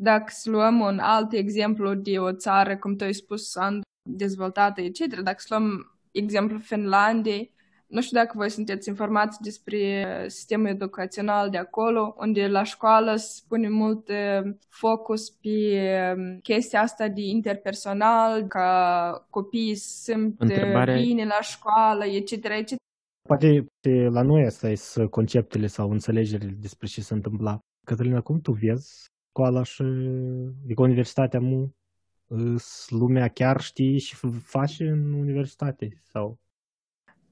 dacă 0.00 0.26
să 0.26 0.50
luăm 0.50 0.80
un 0.80 0.98
alt 0.98 1.32
exemplu 1.32 1.94
de 1.94 2.18
o 2.18 2.32
țară, 2.32 2.76
cum 2.76 2.96
tu 2.96 3.04
ai 3.04 3.14
spus, 3.14 3.52
dezvoltată, 4.02 4.80
etc., 4.80 5.20
dacă 5.22 5.36
să 5.38 5.46
luăm 5.48 5.98
exemplu 6.10 6.58
Finlandiei, 6.58 7.56
Nu 7.86 8.00
știu 8.00 8.16
dacă 8.16 8.32
voi 8.36 8.50
sunteți 8.50 8.88
informați 8.88 9.42
despre 9.42 10.06
sistemul 10.26 10.66
educațional 10.66 11.50
de 11.50 11.56
acolo, 11.58 12.14
unde 12.18 12.46
la 12.46 12.62
școală 12.62 13.16
se 13.16 13.42
pune 13.48 13.68
mult 13.68 14.10
focus 14.68 15.30
pe 15.30 15.48
um, 16.16 16.38
chestia 16.38 16.80
asta 16.80 17.08
de 17.08 17.20
interpersonal, 17.20 18.46
ca 18.46 19.26
copiii 19.30 19.74
simt 19.74 20.40
Întrebare... 20.40 21.00
bine 21.00 21.24
la 21.24 21.40
școală, 21.40 22.04
etc. 22.04 22.32
etc. 22.32 22.76
Poate 23.28 23.66
la 24.08 24.22
noi 24.22 24.44
asta 24.44 24.74
sunt 24.74 25.10
conceptele 25.10 25.66
sau 25.66 25.90
înțelegerile 25.90 26.56
despre 26.60 26.86
ce 26.86 27.00
se 27.00 27.14
întâmpla. 27.14 27.58
Cătălina, 27.86 28.20
cum 28.20 28.40
tu 28.40 28.52
vezi 28.52 29.06
școala 29.28 29.62
și 29.62 29.82
adică 30.64 30.82
universitatea 30.82 31.40
mu? 31.40 31.74
Lumea 32.88 33.28
chiar 33.28 33.60
știe 33.60 33.98
și 33.98 34.16
face 34.42 34.88
în 34.88 35.12
universitate? 35.12 36.00
Sau 36.02 36.38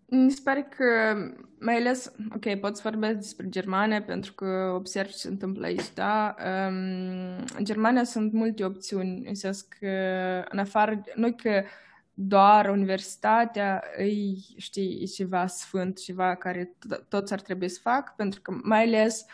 mi 0.09 0.31
se 0.31 0.41
pare 0.45 0.69
că, 0.76 0.85
mai 1.61 1.75
ales, 1.75 2.12
ok, 2.35 2.61
pot 2.61 2.76
să 2.76 2.81
vorbesc 2.85 3.15
despre 3.15 3.49
Germania 3.49 4.03
pentru 4.03 4.33
că 4.33 4.73
observ 4.75 5.09
ce 5.09 5.17
se 5.17 5.29
întâmplă 5.29 5.67
aici, 5.67 5.93
da? 5.95 6.35
Um, 6.38 7.45
în 7.57 7.65
Germania 7.65 8.05
sunt 8.05 8.33
multe 8.33 8.65
opțiuni, 8.65 9.26
în 9.26 9.35
sens 9.35 9.61
că, 9.61 9.88
în 10.49 10.59
afară, 10.59 11.03
nu 11.15 11.33
că 11.33 11.62
doar 12.15 12.69
universitatea 12.69 13.83
îi, 13.97 14.55
știi, 14.57 14.99
e 15.03 15.05
ceva 15.05 15.47
sfânt, 15.47 15.99
ceva 15.99 16.35
care 16.35 16.76
toți 17.09 17.33
ar 17.33 17.41
trebui 17.41 17.69
să 17.69 17.81
fac, 17.83 18.15
pentru 18.17 18.41
că 18.41 18.53
mai 18.62 18.83
ales 18.83 19.25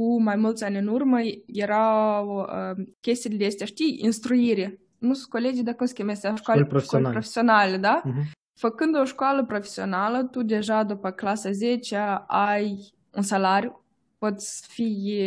cu 0.00 0.22
mai 0.22 0.36
mulți 0.36 0.64
ani 0.64 0.78
în 0.78 0.86
urmă 0.86 1.18
erau 1.46 2.38
uh, 2.38 2.84
chestiile 3.00 3.36
de 3.36 3.46
astea, 3.46 3.66
știi, 3.66 3.98
instruire. 4.02 4.80
Nu 4.98 5.14
sunt 5.14 5.30
colegii, 5.30 5.62
dar 5.62 5.74
cum 5.74 5.86
se 5.86 5.92
cheamă 5.92 6.10
astea? 6.10 6.34
Școali, 6.34 6.60
școli 6.60 6.70
profesionale. 6.70 7.08
Școli 7.08 7.20
profesionale, 7.20 7.76
da? 7.76 8.02
Uh-huh. 8.06 8.30
Făcând 8.54 8.96
o 8.96 9.04
școală 9.04 9.44
profesională, 9.44 10.22
tu 10.22 10.42
deja 10.42 10.82
după 10.82 11.10
clasa 11.10 11.50
10 11.50 11.96
ai 12.26 12.92
un 13.14 13.22
salariu, 13.22 13.84
poți 14.18 14.66
fi 14.68 15.18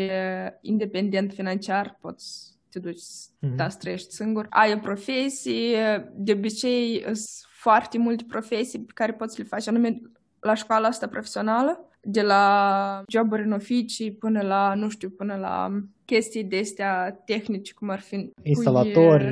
independent 0.62 1.34
financiar, 1.34 1.98
poți 2.02 2.58
te 2.70 2.80
duci 2.80 3.02
mm-hmm. 3.02 3.56
da, 3.56 3.70
să 3.70 3.78
trăiești 3.78 4.14
singur. 4.14 4.48
Ai 4.50 4.74
o 4.74 4.78
profesie, 4.78 6.12
de 6.16 6.32
obicei 6.32 7.02
sunt 7.04 7.50
foarte 7.50 7.98
multe 7.98 8.24
profesii 8.28 8.80
pe 8.80 8.92
care 8.94 9.14
poți 9.14 9.36
să 9.36 9.42
le 9.42 9.48
faci 9.48 9.68
anume 9.68 10.02
la 10.40 10.54
școala 10.54 10.88
asta 10.88 11.08
profesională, 11.08 11.88
de 12.06 12.22
la 12.22 13.04
joburi 13.08 13.44
în 13.44 13.52
oficii 13.52 14.14
până 14.14 14.42
la, 14.42 14.74
nu 14.74 14.90
știu, 14.90 15.10
până 15.10 15.36
la 15.36 15.70
chestii 16.06 16.44
de 16.44 16.58
astea 16.58 17.22
tehnici, 17.26 17.74
cum 17.74 17.90
ar 17.90 18.00
fi... 18.00 18.32
Instalatori... 18.42 19.26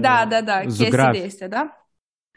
Da, 0.00 0.26
da, 0.28 0.42
da, 0.42 0.62
zugravi. 0.66 1.18
chestii 1.18 1.20
de 1.20 1.26
astea, 1.26 1.48
da? 1.48 1.86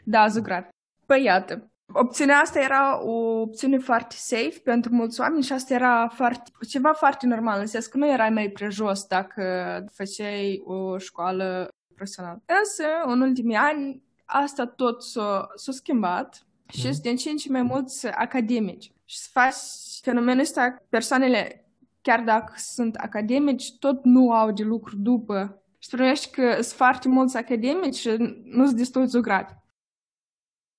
Da, 0.04 0.26
zugravi. 0.28 0.68
Păi 1.06 1.22
iată, 1.22 1.70
opțiunea 1.92 2.36
asta 2.36 2.60
era 2.60 3.04
o 3.04 3.40
opțiune 3.40 3.78
foarte 3.78 4.14
safe 4.18 4.60
pentru 4.64 4.94
mulți 4.94 5.20
oameni 5.20 5.42
și 5.42 5.52
asta 5.52 5.74
era 5.74 6.08
foarte, 6.08 6.50
ceva 6.68 6.92
foarte 6.92 7.26
normal, 7.26 7.60
în 7.60 7.66
sens 7.66 7.86
că 7.86 7.98
nu 7.98 8.12
erai 8.12 8.30
mai 8.30 8.48
prejos 8.48 9.06
dacă 9.06 9.44
făceai 9.92 10.62
o 10.64 10.98
școală 10.98 11.68
profesională. 11.94 12.42
Însă, 12.60 12.84
în 13.06 13.20
ultimii 13.20 13.56
ani, 13.56 14.02
asta 14.24 14.66
tot 14.66 15.02
s-a, 15.02 15.48
s-a 15.54 15.72
schimbat 15.72 16.46
și 16.72 16.80
sunt 16.80 17.02
din 17.02 17.16
ce 17.16 17.30
în 17.30 17.36
ce 17.36 17.52
mai 17.52 17.62
mulți 17.62 18.06
academici. 18.06 18.92
Și 19.14 19.20
să 19.20 19.28
faci 19.32 19.54
fenomenul 20.02 20.40
ăsta, 20.40 20.82
persoanele, 20.88 21.64
chiar 22.02 22.20
dacă 22.20 22.52
sunt 22.56 22.94
academici, 22.94 23.78
tot 23.78 24.04
nu 24.04 24.32
au 24.32 24.52
de 24.52 24.62
lucru 24.62 24.96
după. 24.96 25.62
Și 25.78 25.88
spunești 25.88 26.30
că 26.30 26.52
sunt 26.52 26.64
foarte 26.64 27.08
mulți 27.08 27.36
academici 27.36 27.94
și 27.94 28.08
nu 28.44 28.64
sunt 28.64 28.76
destul 28.76 29.06
de 29.06 29.20
gravi. 29.20 29.52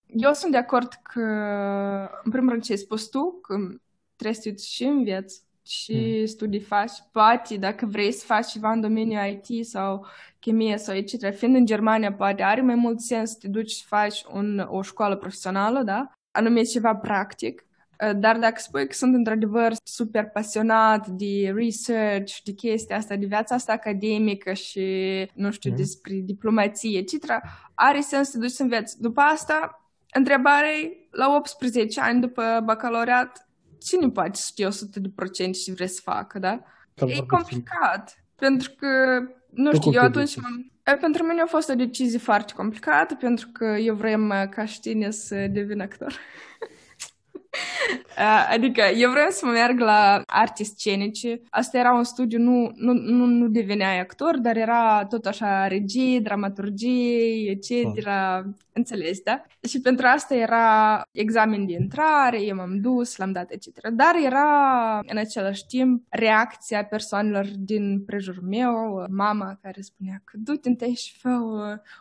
Eu 0.06 0.34
sunt 0.34 0.52
de 0.52 0.58
acord 0.58 0.94
că, 0.94 1.22
în 2.24 2.32
primul 2.32 2.50
rând, 2.50 2.64
ce 2.64 2.72
ai 2.72 2.78
spus 2.78 3.08
tu, 3.08 3.40
că 3.42 3.56
trebuie 4.16 4.56
să 4.56 4.64
și 4.66 4.84
înveți 4.84 5.42
și 5.66 6.18
mm. 6.20 6.26
studii 6.26 6.60
faci. 6.60 6.92
Poate, 7.12 7.58
dacă 7.58 7.86
vrei 7.86 8.12
să 8.12 8.26
faci 8.26 8.52
ceva 8.52 8.72
în 8.72 8.82
domeniul 8.82 9.42
IT 9.44 9.66
sau 9.66 10.06
chimie 10.40 10.78
sau 10.78 10.96
etc., 10.96 11.36
fiind 11.36 11.56
în 11.56 11.66
Germania, 11.66 12.14
poate 12.14 12.44
are 12.44 12.62
mai 12.62 12.76
mult 12.76 13.00
sens 13.00 13.30
să 13.30 13.38
te 13.40 13.48
duci 13.48 13.72
să 13.72 13.84
faci 13.88 14.24
un, 14.32 14.60
o 14.60 14.82
școală 14.82 15.16
profesională, 15.16 15.84
da? 15.84 16.12
Anume 16.32 16.62
ceva 16.62 16.96
practic. 16.96 17.66
Dar 18.16 18.38
dacă 18.38 18.56
spui 18.58 18.88
că 18.88 18.94
sunt 18.94 19.16
într-adevăr 19.16 19.74
super 19.84 20.30
pasionat 20.30 21.08
de 21.08 21.54
research, 21.56 22.38
de 22.44 22.52
chestia 22.52 22.98
asta, 22.98 23.16
de 23.16 23.26
viața 23.26 23.56
asta 23.56 23.72
academică 23.74 24.54
și, 24.54 24.86
nu 25.34 25.52
știu, 25.52 25.70
mm. 25.70 25.76
despre 25.76 26.14
diplomație, 26.14 26.98
etc., 26.98 27.26
are 27.74 28.00
sens 28.00 28.30
să 28.30 28.38
te 28.38 28.44
duci 28.44 28.52
să 28.52 28.62
înveți. 28.62 29.02
După 29.02 29.22
asta, 29.22 29.86
Întrebare 30.18 30.98
la 31.12 31.36
18 31.36 32.02
ani 32.02 32.22
după 32.22 32.62
bacalaureat, 32.64 33.48
cine 33.82 34.10
poate 34.10 34.40
ști 34.48 34.64
100 34.66 35.00
de 35.00 35.10
procent 35.16 35.56
și 35.56 35.74
vrea 35.74 35.88
să 35.88 36.00
facă, 36.04 36.40
da? 36.40 36.64
da 36.94 37.06
e 37.06 37.26
complicat, 37.28 38.24
pentru 38.36 38.72
că, 38.78 39.22
nu 39.50 39.74
știu, 39.74 39.92
eu 39.92 40.02
atunci 40.02 40.36
m-am... 40.36 40.72
Pentru 41.00 41.24
mine 41.24 41.42
a 41.42 41.46
fost 41.46 41.70
o 41.70 41.76
decizie 41.76 42.20
foarte 42.20 42.54
complicată, 42.56 43.16
pentru 43.16 43.50
că 43.54 43.66
eu 43.66 43.96
vreau 43.96 44.28
ca 44.50 44.66
și 44.66 44.74
știne 44.74 45.10
să 45.10 45.48
devin 45.52 45.82
actor. 45.82 46.14
Adică 48.50 48.82
eu 48.96 49.12
vreau 49.12 49.30
să 49.30 49.46
mă 49.46 49.52
merg 49.52 49.80
la 49.80 50.22
arte 50.26 50.64
scenice. 50.64 51.42
Asta 51.50 51.78
era 51.78 51.94
un 51.94 52.04
studiu, 52.04 52.40
nu, 52.40 52.72
nu, 52.76 52.94
nu, 52.94 53.26
nu 53.26 53.48
deveneai 53.48 54.00
actor, 54.00 54.38
dar 54.38 54.58
era 54.58 55.06
tot 55.06 55.26
așa 55.26 55.68
regie, 55.68 56.20
dramaturgie, 56.20 57.50
etc. 57.50 58.08
Oh. 58.08 58.40
Înțeles, 58.74 59.20
da? 59.20 59.42
Și 59.68 59.82
pentru 59.82 60.06
asta 60.08 60.36
era 60.36 61.02
examen 61.12 61.66
de 61.66 61.74
intrare, 61.74 62.42
eu 62.42 62.56
m-am 62.56 62.80
dus, 62.82 63.16
l-am 63.18 63.32
dat, 63.32 63.52
etc. 63.52 63.88
Dar 63.94 64.16
era 64.24 65.00
în 65.08 65.18
același 65.18 65.66
timp 65.66 66.04
reacția 66.10 66.86
persoanelor 66.86 67.46
din 67.58 68.04
prejurul 68.06 68.44
meu, 68.44 69.06
mama 69.10 69.60
care 69.62 69.82
spunea 69.82 70.22
că 70.24 70.38
du-te 70.38 70.94
și 70.94 71.18
fă 71.20 71.30
o, 71.30 71.60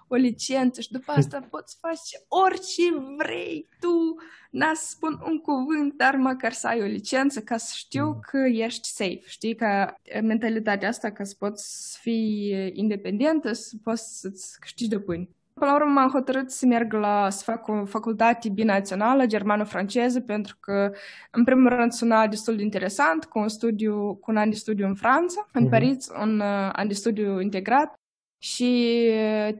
o 0.08 0.14
licență 0.14 0.80
și 0.80 0.92
după 0.92 1.12
asta 1.12 1.46
poți 1.50 1.76
face 1.80 2.24
orice 2.28 2.82
vrei 3.18 3.68
tu 3.80 4.16
n-a 4.54 4.72
să 4.74 4.86
spun 4.88 5.20
un 5.26 5.38
cuvânt, 5.38 5.96
dar 5.96 6.16
măcar 6.16 6.52
să 6.52 6.66
ai 6.66 6.80
o 6.80 6.84
licență 6.84 7.40
ca 7.40 7.56
să 7.56 7.72
știu 7.76 8.06
mm. 8.06 8.20
că 8.20 8.38
ești 8.38 8.88
safe. 8.88 9.22
Știi 9.26 9.54
că 9.54 9.94
mentalitatea 10.22 10.88
asta 10.88 11.10
ca 11.10 11.24
să 11.24 11.34
poți 11.38 11.98
fi 12.00 12.48
independentă, 12.72 13.52
să 13.52 13.74
poți 13.82 14.20
să-ți 14.20 14.60
câștigi 14.60 14.88
de 14.88 14.98
pâine. 14.98 15.28
Până 15.52 15.70
la 15.70 15.76
urmă 15.76 15.90
m-am 15.92 16.10
hotărât 16.10 16.50
să 16.50 16.66
merg 16.66 16.92
la, 16.92 17.30
să 17.30 17.42
fac 17.44 17.68
o 17.68 17.84
facultate 17.84 18.48
binațională, 18.48 19.26
germano-franceză, 19.26 20.20
pentru 20.20 20.56
că, 20.60 20.92
în 21.30 21.44
primul 21.44 21.68
rând, 21.68 21.92
suna 21.92 22.26
destul 22.26 22.56
de 22.56 22.62
interesant, 22.62 23.24
cu 23.24 23.38
un, 23.38 23.48
studiu, 23.48 24.14
cu 24.14 24.30
un 24.30 24.36
an 24.36 24.50
de 24.50 24.56
studiu 24.56 24.86
în 24.86 24.94
Franța, 24.94 25.48
în 25.52 25.66
uh-huh. 25.66 25.70
Paris, 25.70 26.08
un 26.20 26.40
uh, 26.40 26.70
an 26.72 26.88
de 26.88 26.94
studiu 26.94 27.40
integrat 27.40 27.94
și 28.42 29.10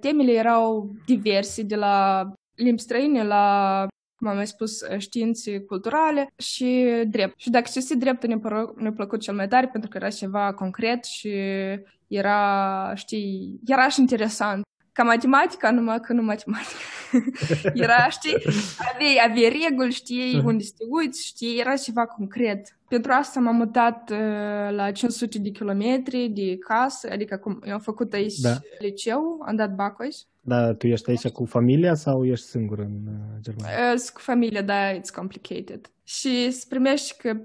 temele 0.00 0.32
erau 0.32 0.94
diverse, 1.06 1.62
de 1.62 1.76
la 1.76 2.28
limbi 2.54 2.80
străine 2.80 3.24
la 3.24 3.86
cum 4.24 4.32
am 4.32 4.38
mai 4.38 4.46
spus, 4.46 4.80
uh, 4.80 4.98
științe 4.98 5.60
culturale 5.60 6.32
și 6.36 6.86
drept. 7.06 7.40
Și 7.40 7.50
dacă 7.50 7.64
știți 7.68 7.96
dreptul 7.96 8.28
ne 8.28 8.36
ne-a 8.76 8.92
plăcut 8.92 9.20
cel 9.20 9.34
mai 9.34 9.48
tare 9.48 9.68
pentru 9.68 9.90
că 9.90 9.96
era 9.96 10.08
ceva 10.08 10.52
concret 10.54 11.04
și 11.04 11.30
era, 12.06 12.92
știi, 12.94 13.60
era 13.64 13.88
și 13.88 14.00
interesant 14.00 14.62
ca 14.94 15.02
matematica, 15.02 15.70
numai 15.70 16.00
că 16.00 16.12
nu 16.12 16.22
matematică. 16.22 16.80
era, 17.84 18.08
știi, 18.08 18.36
aveai, 18.92 19.20
aveai 19.28 19.68
reguli, 19.68 19.92
știi 19.92 20.42
unde 20.44 20.62
să 20.62 20.72
te 20.78 20.84
uiți, 20.88 21.26
știi, 21.26 21.60
era 21.60 21.76
ceva 21.76 22.06
concret. 22.06 22.78
Pentru 22.88 23.12
asta 23.12 23.40
m-am 23.40 23.56
mutat 23.56 24.10
uh, 24.10 24.70
la 24.70 24.90
500 24.90 25.38
de 25.38 25.50
kilometri 25.50 26.28
de 26.28 26.58
casă, 26.58 27.08
adică 27.12 27.36
cum 27.36 27.62
eu 27.64 27.72
am 27.72 27.80
făcut 27.80 28.12
aici 28.12 28.38
da. 28.38 28.58
liceu, 28.78 29.42
am 29.46 29.56
dat 29.56 29.74
bac 29.74 30.00
aici. 30.00 30.16
Da, 30.40 30.74
tu 30.74 30.86
ești 30.86 31.10
aici 31.10 31.28
cu 31.28 31.44
familia 31.44 31.94
sau 31.94 32.24
ești 32.24 32.46
singur 32.46 32.78
în 32.78 32.94
uh, 33.06 33.40
Germania? 33.40 33.92
Uh, 33.94 34.00
cu 34.12 34.20
familia, 34.20 34.62
da, 34.62 34.92
it's 34.92 35.14
complicated. 35.14 35.90
Și 36.04 36.50
să 36.50 36.64
primești 36.68 37.16
că 37.16 37.36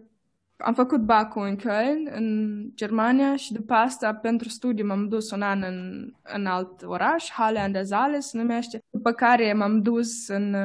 am 0.64 0.74
făcut 0.74 1.00
bacul 1.00 1.46
în 1.46 1.56
Köln, 1.56 2.14
în 2.14 2.62
Germania, 2.76 3.36
și 3.36 3.54
după 3.54 3.74
asta, 3.74 4.14
pentru 4.14 4.50
studiu, 4.50 4.86
m-am 4.86 5.08
dus 5.08 5.32
un 5.32 5.42
an 5.42 5.64
în, 5.64 6.10
în 6.24 6.46
alt 6.46 6.82
oraș, 6.84 7.30
Halle 7.30 7.60
an 7.60 7.72
der 7.72 7.86
Saale 7.86 8.20
se 8.20 8.38
numește, 8.38 8.84
după 8.90 9.12
care 9.12 9.54
m-am 9.54 9.82
dus 9.82 10.28
în, 10.28 10.56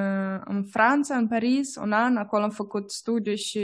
în 0.44 0.64
Franța, 0.70 1.16
în 1.16 1.28
Paris, 1.28 1.76
un 1.76 1.92
an, 1.92 2.16
acolo 2.16 2.42
am 2.42 2.50
făcut 2.50 2.90
studiu 2.90 3.34
și 3.34 3.60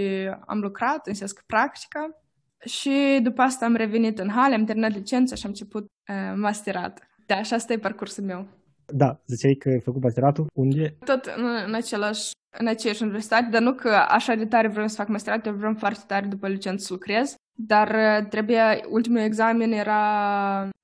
am 0.47 0.59
lucrat, 0.59 1.07
în 1.07 1.15
sens 1.15 1.33
că 1.33 1.43
practica, 1.47 2.21
și 2.65 3.21
după 3.23 3.43
asta 3.43 3.65
am 3.65 3.75
revenit 3.75 4.19
în 4.19 4.29
Halle, 4.29 4.55
am 4.55 4.65
terminat 4.65 4.93
licența 4.93 5.35
și 5.35 5.43
am 5.45 5.51
început 5.51 5.85
uh, 5.85 6.33
masterat. 6.37 7.09
Da, 7.27 7.43
și 7.43 7.55
asta 7.55 7.73
e 7.73 7.79
parcursul 7.79 8.25
meu. 8.25 8.47
Da, 8.93 9.21
ziceai 9.27 9.55
că 9.55 9.69
ai 9.69 9.81
făcut 9.81 10.03
masteratul 10.03 10.47
unde? 10.55 10.97
Tot 11.05 11.25
în, 11.37 11.45
în 11.67 11.75
același 11.75 12.31
în 12.59 12.67
aceeași 12.67 13.03
universitate, 13.03 13.49
dar 13.51 13.63
nu 13.63 13.73
că 13.73 13.89
așa 14.09 14.35
de 14.35 14.47
tare 14.47 14.69
vreau 14.69 14.89
să 14.89 14.95
fac 14.95 15.09
masterat, 15.09 15.47
eu 15.47 15.53
vreau 15.53 15.75
foarte 15.79 16.05
tare 16.07 16.27
după 16.27 16.49
licență 16.49 16.85
să 16.85 16.93
lucrez, 16.93 17.35
dar 17.53 17.89
uh, 17.89 18.29
trebuia, 18.29 18.81
ultimul 18.89 19.19
examen 19.19 19.73
era 19.73 20.03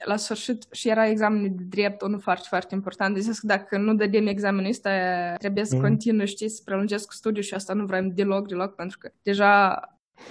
la 0.04 0.16
sfârșit 0.16 0.66
și 0.72 0.88
era 0.88 1.06
examenul 1.06 1.48
de 1.56 1.64
drept, 1.68 2.02
unul 2.02 2.20
foarte, 2.20 2.46
foarte 2.48 2.74
important. 2.74 3.14
Deci 3.14 3.24
că 3.24 3.46
dacă 3.46 3.78
nu 3.78 3.94
dădem 3.94 4.26
examenul 4.26 4.70
ăsta, 4.70 4.90
trebuie 5.38 5.64
să 5.64 5.74
mm. 5.74 5.80
continui, 5.80 6.26
știi, 6.26 6.48
să 6.48 6.62
prelungesc 6.64 7.12
studiul 7.12 7.44
și 7.44 7.54
asta 7.54 7.72
nu 7.72 7.84
vrem 7.84 8.08
deloc, 8.14 8.48
deloc, 8.48 8.74
pentru 8.74 8.98
că 8.98 9.10
deja 9.22 9.80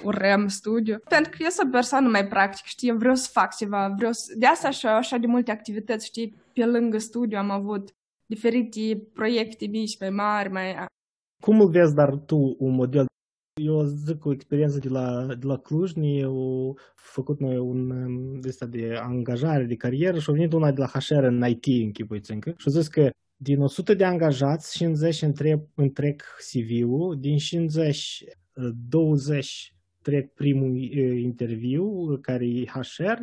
urem 0.03 0.47
studiu. 0.47 0.99
Pentru 1.09 1.31
că 1.31 1.37
eu 1.39 1.49
sunt 1.49 1.67
o 1.67 1.71
persoană 1.71 2.09
mai 2.09 2.27
practică, 2.27 2.67
știi, 2.67 2.89
eu 2.89 2.97
vreau 2.97 3.15
să 3.15 3.29
fac 3.31 3.55
ceva, 3.55 3.93
vreau 3.97 4.11
să... 4.11 4.33
De 4.37 4.45
asta 4.45 4.69
și 4.69 4.85
așa 4.85 5.17
de 5.17 5.27
multe 5.27 5.51
activități, 5.51 6.05
știi, 6.05 6.35
pe 6.53 6.65
lângă 6.65 6.97
studiu 6.97 7.37
am 7.37 7.49
avut 7.49 7.95
diferite 8.25 9.07
proiecte 9.13 9.67
mici, 9.67 9.99
mai 9.99 10.09
mari, 10.09 10.51
mai... 10.51 10.85
Cum 11.43 11.59
îl 11.59 11.69
vezi, 11.69 11.95
dar 11.95 12.15
tu, 12.15 12.55
un 12.59 12.75
model 12.75 13.05
eu 13.61 13.83
zic 13.83 14.25
o 14.25 14.31
experiență 14.31 14.79
de 14.79 14.89
la, 14.89 15.25
de 15.25 15.45
la 15.45 15.57
Cluj, 15.57 15.93
ne 15.93 16.23
au 16.23 16.77
făcut 16.95 17.39
noi 17.39 17.57
un 17.57 17.91
ăsta 18.47 18.65
de 18.65 18.95
angajare, 19.01 19.63
de 19.63 19.75
carieră 19.75 20.19
și 20.19 20.29
a 20.29 20.33
venit 20.33 20.53
una 20.53 20.71
de 20.71 20.79
la 20.79 20.87
HR 20.87 21.23
în 21.23 21.45
IT, 21.47 21.65
închipuiți 21.65 22.31
încă, 22.31 22.53
și 22.57 22.67
a 22.67 22.71
zis 22.71 22.87
că 22.87 23.09
din 23.35 23.61
100 23.61 23.93
de 23.93 24.03
angajați, 24.03 24.77
50 24.77 25.21
întreb, 25.21 25.61
întrec 25.75 26.23
CV-ul, 26.51 27.19
din 27.19 27.37
50, 27.37 28.23
20 28.89 29.74
trec 30.05 30.33
primul 30.33 30.77
interviu, 31.17 32.17
care 32.21 32.45
e 32.45 32.65
HR, 32.65 33.21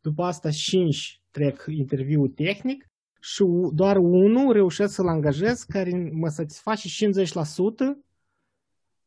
după 0.00 0.22
asta 0.22 0.50
5 0.50 1.20
trec 1.30 1.64
interviul 1.68 2.28
tehnic 2.28 2.86
și 3.20 3.44
doar 3.72 3.96
unul 3.96 4.52
reușesc 4.52 4.94
să-l 4.94 5.08
angajez 5.08 5.62
care 5.62 6.10
mă 6.12 6.28
satisface 6.28 6.88
50% 6.88 7.22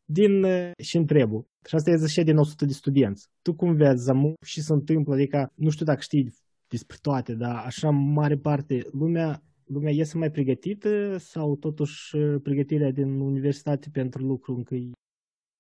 din 0.06 0.46
și 0.84 0.98
întrebul. 0.98 1.48
Și 1.68 1.76
asta 1.76 1.90
e 1.90 1.96
zicea 1.96 2.24
din 2.24 2.38
100 2.38 2.66
de 2.66 2.74
studenți. 2.74 3.28
Tu 3.42 3.56
cum 3.56 3.76
vezi 3.76 4.04
Zamu 4.04 4.34
și 4.46 4.62
se 4.62 4.74
întâmplă? 4.74 5.14
Adică 5.14 5.52
nu 5.56 5.70
știu 5.70 5.86
dacă 5.86 6.00
știi 6.02 6.34
despre 6.68 6.98
toate, 7.02 7.34
dar 7.34 7.56
așa 7.66 7.90
mare 7.90 8.38
parte 8.38 8.88
lumea 8.92 9.42
lumea 9.66 9.92
iese 9.92 10.18
mai 10.18 10.32
pregătită 10.32 11.18
sau 11.18 11.56
totuși 11.56 12.18
pregătirea 12.44 12.92
din 12.92 13.20
universitate 13.20 13.90
pentru 13.92 14.26
lucru 14.26 14.56
încă 14.56 14.76
e... 14.76 14.92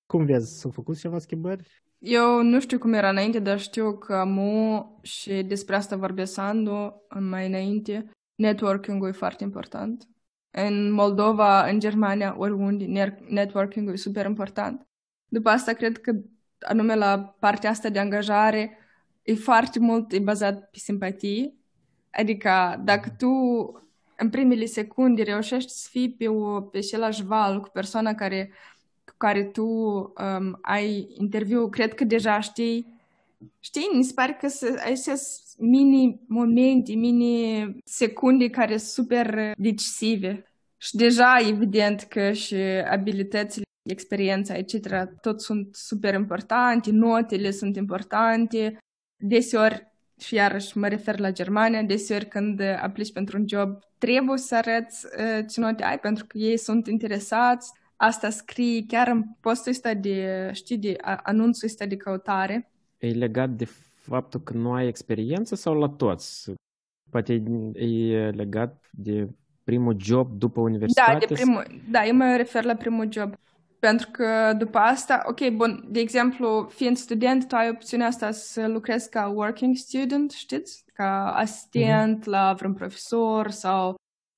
Cum 0.07 0.25
vezi, 0.25 0.59
s-au 0.59 0.71
făcut 0.71 0.99
ceva 0.99 1.19
schimbări? 1.19 1.83
Eu 1.97 2.41
nu 2.41 2.59
știu 2.59 2.77
cum 2.77 2.93
era 2.93 3.09
înainte, 3.09 3.39
dar 3.39 3.59
știu 3.59 3.97
că 3.97 4.13
amu 4.13 4.99
și 5.01 5.43
despre 5.43 5.75
asta 5.75 5.95
vorbesc 5.95 6.33
Sandu 6.33 7.01
mai 7.19 7.47
înainte. 7.47 8.11
Networking-ul 8.35 9.07
e 9.07 9.11
foarte 9.11 9.43
important. 9.43 10.07
În 10.51 10.91
Moldova, 10.91 11.67
în 11.67 11.79
Germania, 11.79 12.35
oriunde, 12.37 13.17
networking-ul 13.27 13.93
e 13.93 13.97
super 13.97 14.25
important. 14.25 14.87
După 15.27 15.49
asta, 15.49 15.73
cred 15.73 15.97
că 15.97 16.11
anume 16.59 16.95
la 16.95 17.35
partea 17.39 17.69
asta 17.69 17.89
de 17.89 17.99
angajare 17.99 18.77
e 19.23 19.33
foarte 19.33 19.79
mult 19.79 20.11
e 20.11 20.19
bazat 20.19 20.69
pe 20.69 20.77
simpatie. 20.77 21.53
Adică 22.11 22.81
dacă 22.83 23.09
tu 23.17 23.29
în 24.17 24.29
primele 24.29 24.65
secunde 24.65 25.23
reușești 25.23 25.71
să 25.71 25.87
fii 25.91 26.11
pe, 26.11 26.27
o, 26.27 26.61
pe 26.61 26.77
același 26.77 27.23
val 27.23 27.61
cu 27.61 27.69
persoana 27.69 28.13
care 28.13 28.51
care 29.17 29.43
tu 29.43 29.65
um, 29.65 30.57
ai 30.61 31.07
interviu, 31.17 31.69
cred 31.69 31.93
că 31.93 32.03
deja 32.03 32.39
știi, 32.39 32.95
știi, 33.59 33.89
mi 33.93 34.03
se 34.03 34.13
pare 34.13 34.37
că 34.39 34.47
sunt 34.47 35.19
mini 35.57 36.21
momente, 36.27 36.93
mini 36.93 37.75
secunde 37.85 38.49
care 38.49 38.77
sunt 38.77 39.07
super 39.07 39.53
decisive. 39.57 40.51
Și 40.77 40.95
deja 40.95 41.37
evident 41.47 42.01
că 42.01 42.31
și 42.31 42.55
abilitățile, 42.89 43.63
experiența, 43.89 44.55
etc., 44.55 44.87
tot 45.21 45.41
sunt 45.41 45.75
super 45.75 46.13
importante, 46.13 46.91
notele 46.91 47.51
sunt 47.51 47.75
importante. 47.75 48.77
Deseori, 49.23 49.87
și 50.19 50.35
iarăși 50.35 50.77
mă 50.77 50.87
refer 50.87 51.19
la 51.19 51.31
Germania, 51.31 51.83
deseori 51.83 52.27
când 52.27 52.61
aplici 52.61 53.11
pentru 53.11 53.37
un 53.37 53.45
job, 53.47 53.79
trebuie 53.97 54.37
să 54.37 54.55
arăți 54.55 55.05
uh, 55.05 55.45
ce 55.49 55.59
note 55.59 55.83
ai, 55.83 55.99
pentru 55.99 56.25
că 56.25 56.37
ei 56.37 56.57
sunt 56.57 56.87
interesați 56.87 57.71
asta 57.97 58.29
scrie 58.29 58.85
chiar 58.87 59.07
în 59.07 59.23
postul 59.39 59.71
ăsta 59.71 59.93
de, 59.93 60.49
știi, 60.53 60.77
de 60.77 60.95
anunțul 61.23 61.67
ăsta 61.67 61.85
de 61.85 61.97
căutare. 61.97 62.71
E 62.97 63.07
legat 63.07 63.49
de 63.49 63.65
faptul 63.95 64.39
că 64.39 64.53
nu 64.53 64.73
ai 64.73 64.87
experiență 64.87 65.55
sau 65.55 65.73
la 65.73 65.89
toți? 65.89 66.51
Poate 67.09 67.43
e 67.73 68.29
legat 68.29 68.85
de 68.91 69.29
primul 69.63 69.95
job 69.99 70.31
după 70.37 70.59
universitate? 70.59 71.11
Da, 71.11 71.25
de 71.25 71.33
primul, 71.33 71.65
da, 71.89 72.05
eu 72.05 72.15
mă 72.15 72.35
refer 72.35 72.63
la 72.63 72.75
primul 72.75 73.11
job. 73.11 73.33
Pentru 73.79 74.09
că 74.11 74.53
după 74.57 74.77
asta, 74.77 75.23
ok, 75.25 75.49
bun, 75.49 75.85
de 75.89 75.99
exemplu, 75.99 76.67
fiind 76.73 76.97
student, 76.97 77.47
tu 77.47 77.55
ai 77.55 77.69
opțiunea 77.69 78.07
asta 78.07 78.31
să 78.31 78.67
lucrezi 78.67 79.09
ca 79.09 79.27
working 79.27 79.75
student, 79.75 80.31
știți? 80.31 80.83
Ca 80.93 81.31
asistent 81.31 82.21
uh-huh. 82.21 82.29
la 82.29 82.53
vreun 82.53 82.73
profesor 82.73 83.49
sau 83.49 83.95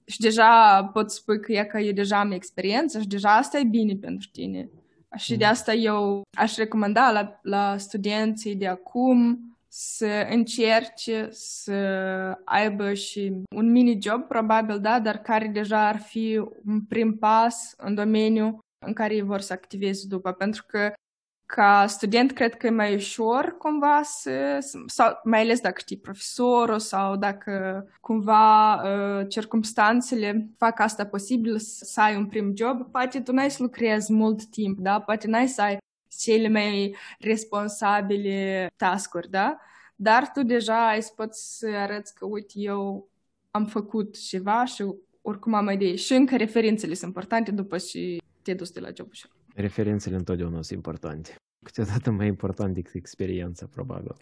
și 0.09 0.19
deja 0.19 0.83
pot 0.93 1.11
spui 1.11 1.39
că 1.39 1.51
e 1.51 1.63
că 1.63 1.77
eu 1.77 1.91
deja 1.91 2.19
am 2.19 2.31
experiență 2.31 2.99
și 2.99 3.07
deja 3.07 3.35
asta 3.35 3.59
e 3.59 3.63
bine 3.63 3.95
pentru 3.95 4.29
tine. 4.31 4.69
Și 5.17 5.37
de 5.37 5.45
mm. 5.45 5.51
asta 5.51 5.73
eu 5.73 6.21
aș 6.37 6.55
recomanda 6.55 7.11
la, 7.11 7.39
la 7.41 7.77
studenții 7.77 8.55
de 8.55 8.67
acum 8.67 9.43
să 9.67 10.27
încerce 10.29 11.27
să 11.31 11.73
aibă 12.45 12.93
și 12.93 13.33
un 13.55 13.71
mini-job, 13.71 14.27
probabil, 14.27 14.79
da, 14.79 14.99
dar 14.99 15.17
care 15.17 15.47
deja 15.47 15.87
ar 15.87 15.97
fi 15.97 16.41
un 16.65 16.81
prim 16.81 17.17
pas 17.17 17.73
în 17.77 17.95
domeniu 17.95 18.59
în 18.85 18.93
care 18.93 19.13
ei 19.13 19.21
vor 19.21 19.41
să 19.41 19.53
activeze 19.53 20.07
după. 20.07 20.31
Pentru 20.31 20.63
că 20.67 20.93
ca 21.51 21.85
student 21.87 22.31
cred 22.31 22.55
că 22.55 22.67
e 22.67 22.69
mai 22.69 22.95
ușor 22.95 23.55
cumva 23.57 24.01
să, 24.03 24.57
sau 24.85 25.19
mai 25.23 25.41
ales 25.41 25.59
dacă 25.59 25.79
știi 25.79 25.97
profesorul 25.97 26.79
sau 26.79 27.15
dacă 27.15 27.85
cumva 28.01 28.75
uh, 28.75 29.27
circumstanțele 29.29 30.49
fac 30.57 30.79
asta 30.79 31.05
posibil 31.05 31.57
să 31.59 32.01
ai 32.01 32.15
un 32.15 32.25
prim 32.25 32.53
job, 32.55 32.91
poate 32.91 33.21
tu 33.21 33.31
n-ai 33.31 33.51
să 33.51 33.63
lucrezi 33.63 34.13
mult 34.13 34.45
timp, 34.45 34.79
da? 34.79 34.99
Poate 34.99 35.27
n-ai 35.27 35.47
să 35.47 35.61
ai 35.61 35.77
cele 36.19 36.47
mai 36.47 36.95
responsabile 37.19 38.67
tascuri, 38.75 39.29
da? 39.29 39.57
Dar 39.95 40.31
tu 40.33 40.43
deja 40.43 40.87
ai 40.87 41.01
să 41.01 41.11
poți 41.15 41.57
să 41.57 41.67
arăți 41.75 42.15
că, 42.15 42.25
uite, 42.25 42.53
eu 42.53 43.09
am 43.51 43.65
făcut 43.65 44.17
ceva 44.27 44.65
și 44.65 44.83
oricum 45.21 45.53
am 45.53 45.69
idei. 45.69 45.97
Și 45.97 46.13
încă 46.13 46.35
referințele 46.35 46.93
sunt 46.93 47.07
importante 47.07 47.51
după 47.51 47.77
și 47.77 48.21
te 48.41 48.53
dus 48.53 48.71
de 48.71 48.79
la 48.79 48.89
jobul 48.95 49.13
Referințele 49.59 50.15
întotdeauna 50.15 50.61
sunt 50.61 50.77
importante. 50.77 51.35
Câteodată 51.65 52.11
mai 52.11 52.27
important 52.27 52.73
decât 52.73 52.93
experiența, 52.93 53.67
probabil. 53.71 54.15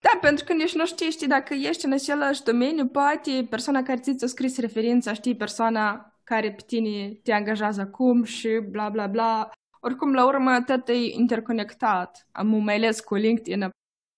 Da, 0.00 0.18
pentru 0.20 0.44
că 0.44 0.52
nici 0.52 0.74
nu 0.74 0.86
știi, 0.86 1.10
știi, 1.10 1.26
dacă 1.26 1.54
ești 1.54 1.84
în 1.84 1.92
același 1.92 2.42
domeniu, 2.42 2.86
poate 2.86 3.46
persoana 3.50 3.82
care 3.82 4.00
ți-a 4.00 4.26
scris 4.26 4.58
referința, 4.58 5.12
știi, 5.12 5.36
persoana 5.36 6.14
care 6.24 6.52
pe 6.52 6.62
tine 6.66 7.20
te 7.22 7.32
angajează 7.32 7.80
acum 7.80 8.24
și 8.24 8.48
bla 8.70 8.88
bla 8.88 9.06
bla. 9.06 9.50
Oricum, 9.80 10.12
la 10.12 10.26
urmă, 10.26 10.62
tot 10.66 10.88
e 10.88 10.92
interconectat, 10.92 12.28
am 12.32 12.46
mai 12.46 12.74
ales 12.74 13.00
cu 13.00 13.14
LinkedIn. 13.14 13.68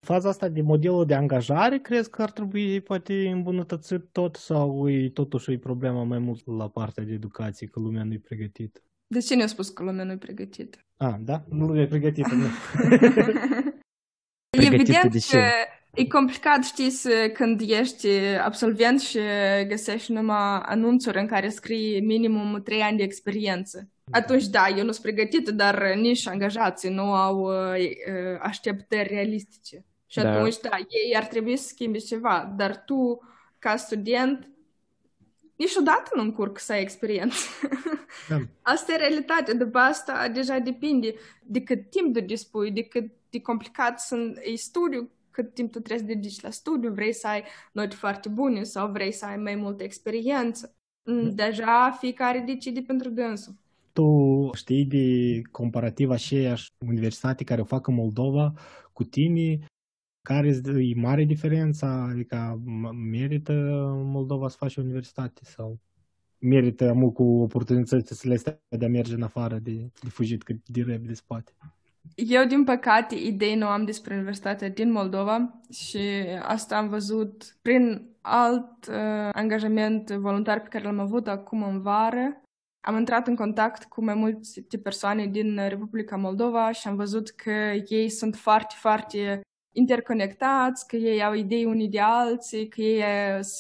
Faza 0.06 0.28
asta 0.28 0.48
de 0.48 0.62
modelul 0.62 1.06
de 1.06 1.14
angajare, 1.14 1.78
crezi 1.78 2.10
că 2.10 2.22
ar 2.22 2.30
trebui 2.30 2.80
poate 2.80 3.28
îmbunătățit 3.28 4.08
tot 4.12 4.36
sau 4.36 4.88
e 4.88 5.10
totuși 5.10 5.52
e 5.52 5.58
problema 5.58 6.02
mai 6.02 6.18
mult 6.18 6.46
la 6.46 6.68
partea 6.68 7.04
de 7.04 7.12
educație, 7.12 7.66
că 7.66 7.80
lumea 7.80 8.04
nu-i 8.04 8.18
pregătită? 8.18 8.80
De 9.06 9.20
ce 9.20 9.34
ne-a 9.34 9.46
spus 9.46 9.68
că 9.68 9.82
lumea 9.82 10.04
nu 10.04 10.12
e 10.12 10.16
pregătită? 10.16 10.78
Ah, 10.96 11.14
da? 11.20 11.44
Nu 11.48 11.80
e 11.80 11.86
pregătită, 11.86 12.34
nu. 12.34 12.46
Evident 14.50 15.12
că 15.30 15.38
e 15.94 16.06
complicat, 16.06 16.64
știți, 16.64 16.96
să, 16.96 17.30
când 17.32 17.60
ești 17.60 18.08
absolvent 18.44 19.00
și 19.00 19.18
găsești 19.68 20.12
numai 20.12 20.60
anunțuri 20.62 21.18
în 21.18 21.26
care 21.26 21.48
scrie 21.48 22.00
minimum 22.00 22.62
3 22.62 22.80
ani 22.80 22.96
de 22.96 23.02
experiență. 23.02 23.88
Atunci, 24.10 24.46
da, 24.46 24.68
eu 24.68 24.84
nu 24.84 24.92
sunt 24.92 25.02
pregătită, 25.02 25.50
dar 25.50 25.94
nici 25.94 26.26
angajații 26.26 26.90
nu 26.90 27.12
au 27.12 27.40
uh, 27.40 28.38
așteptări 28.40 29.08
realistice. 29.08 29.84
Și 30.06 30.20
da. 30.20 30.32
atunci, 30.32 30.56
da, 30.60 30.76
ei 30.76 31.16
ar 31.16 31.24
trebui 31.24 31.56
să 31.56 31.68
schimbe 31.68 31.98
ceva. 31.98 32.54
Dar 32.56 32.82
tu, 32.86 33.20
ca 33.58 33.76
student, 33.76 34.48
niciodată 35.56 36.10
nu 36.14 36.22
încurc 36.22 36.58
să 36.58 36.72
ai 36.72 36.80
experiență. 36.80 37.36
Da. 38.28 38.36
Asta 38.72 38.92
e 38.92 38.96
realitatea. 38.96 39.54
După 39.54 39.78
asta 39.78 40.28
deja 40.28 40.58
depinde 40.58 41.14
de 41.42 41.60
cât 41.60 41.90
timp 41.90 42.14
tu 42.14 42.20
dispui, 42.20 42.70
de 42.70 42.82
cât 42.82 43.10
de 43.30 43.40
complicat 43.40 44.00
sunt, 44.00 44.38
e 44.42 44.54
studiu, 44.54 45.10
cât 45.30 45.54
timp 45.54 45.72
tu 45.72 45.80
trebuie 45.80 46.08
să 46.08 46.14
dedici 46.14 46.40
la 46.40 46.50
studiu, 46.50 46.92
vrei 46.92 47.12
să 47.12 47.26
ai 47.26 47.44
note 47.72 47.94
foarte 47.94 48.28
bune 48.28 48.62
sau 48.62 48.90
vrei 48.90 49.12
să 49.12 49.24
ai 49.24 49.36
mai 49.36 49.54
multă 49.54 49.82
experiență. 49.82 50.76
Mm, 51.04 51.34
da. 51.34 51.44
Deja 51.44 51.96
fiecare 52.00 52.44
decide 52.46 52.80
pentru 52.80 53.10
dânsul. 53.10 53.54
Tu 53.92 54.50
știi 54.54 54.84
de 54.84 55.42
comparativ 55.50 56.10
aceeași 56.10 56.70
universitate 56.86 57.44
care 57.44 57.60
o 57.60 57.64
fac 57.64 57.86
în 57.86 57.94
Moldova 57.94 58.52
cu 58.92 59.04
tine, 59.04 59.58
care 60.26 60.48
e 60.64 61.00
mare 61.00 61.24
diferența? 61.24 62.08
Adică 62.10 62.60
merită 63.10 63.52
Moldova 64.04 64.48
să 64.48 64.56
faci 64.58 64.76
universitate 64.76 65.40
sau 65.44 65.78
merită 66.38 66.92
mult 66.92 67.14
cu 67.14 67.22
oportunitățile 67.22 68.34
astea 68.34 68.60
de 68.68 68.84
a 68.84 68.88
merge 68.88 69.14
în 69.14 69.22
afară, 69.22 69.58
de, 69.62 69.90
de 70.02 70.08
fugit 70.08 70.42
cât 70.42 70.68
de 70.68 70.82
repede 70.82 71.14
se 71.14 71.22
poate. 71.26 71.52
Eu, 72.14 72.44
din 72.44 72.64
păcate, 72.64 73.14
idei 73.14 73.54
nu 73.54 73.66
am 73.66 73.84
despre 73.84 74.14
Universitatea 74.14 74.68
din 74.68 74.92
Moldova 74.92 75.60
și 75.70 75.98
asta 76.42 76.76
am 76.76 76.88
văzut 76.88 77.56
prin 77.62 78.08
alt 78.20 78.86
uh, 78.86 79.28
angajament 79.32 80.10
voluntar 80.10 80.60
pe 80.60 80.68
care 80.68 80.84
l-am 80.84 80.98
avut 80.98 81.26
acum 81.26 81.62
în 81.62 81.80
vară. 81.80 82.40
Am 82.86 82.96
intrat 82.96 83.26
în 83.26 83.36
contact 83.36 83.84
cu 83.84 84.04
mai 84.04 84.14
multe 84.14 84.78
persoane 84.82 85.26
din 85.26 85.68
Republica 85.68 86.16
Moldova 86.16 86.72
și 86.72 86.88
am 86.88 86.96
văzut 86.96 87.28
că 87.28 87.50
ei 87.88 88.08
sunt 88.08 88.34
foarte, 88.36 88.74
foarte 88.78 89.40
interconectați, 89.76 90.86
că 90.86 90.96
ei 90.96 91.24
au 91.24 91.34
idei 91.34 91.64
unii 91.64 91.88
de 91.88 92.00
alții, 92.00 92.68
că 92.68 92.80
ei 92.80 93.02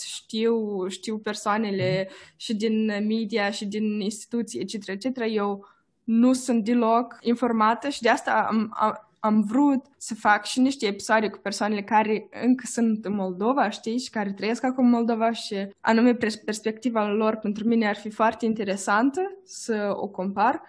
știu, 0.04 0.86
știu 0.88 1.18
persoanele 1.18 2.08
și 2.36 2.54
din 2.54 2.84
media 3.06 3.50
și 3.50 3.66
din 3.66 4.00
instituții, 4.00 4.60
etc., 4.60 4.86
etc. 4.86 5.22
Eu 5.28 5.66
nu 6.04 6.32
sunt 6.32 6.64
deloc 6.64 7.18
informată 7.20 7.88
și 7.88 8.02
de 8.02 8.08
asta 8.08 8.46
am, 8.50 8.72
am, 8.74 9.08
am 9.18 9.42
vrut 9.42 9.84
să 9.96 10.14
fac 10.14 10.44
și 10.44 10.60
niște 10.60 10.86
episoade 10.86 11.28
cu 11.28 11.38
persoanele 11.38 11.82
care 11.82 12.28
încă 12.42 12.64
sunt 12.66 13.04
în 13.04 13.14
Moldova, 13.14 13.70
știi, 13.70 13.98
și 13.98 14.10
care 14.10 14.32
trăiesc 14.32 14.64
acum 14.64 14.84
în 14.84 14.90
Moldova 14.90 15.32
și 15.32 15.68
anume 15.80 16.14
perspectiva 16.44 17.08
lor 17.08 17.36
pentru 17.36 17.68
mine 17.68 17.88
ar 17.88 17.96
fi 17.96 18.10
foarte 18.10 18.44
interesantă 18.44 19.20
să 19.44 19.92
o 19.96 20.08
compar. 20.08 20.62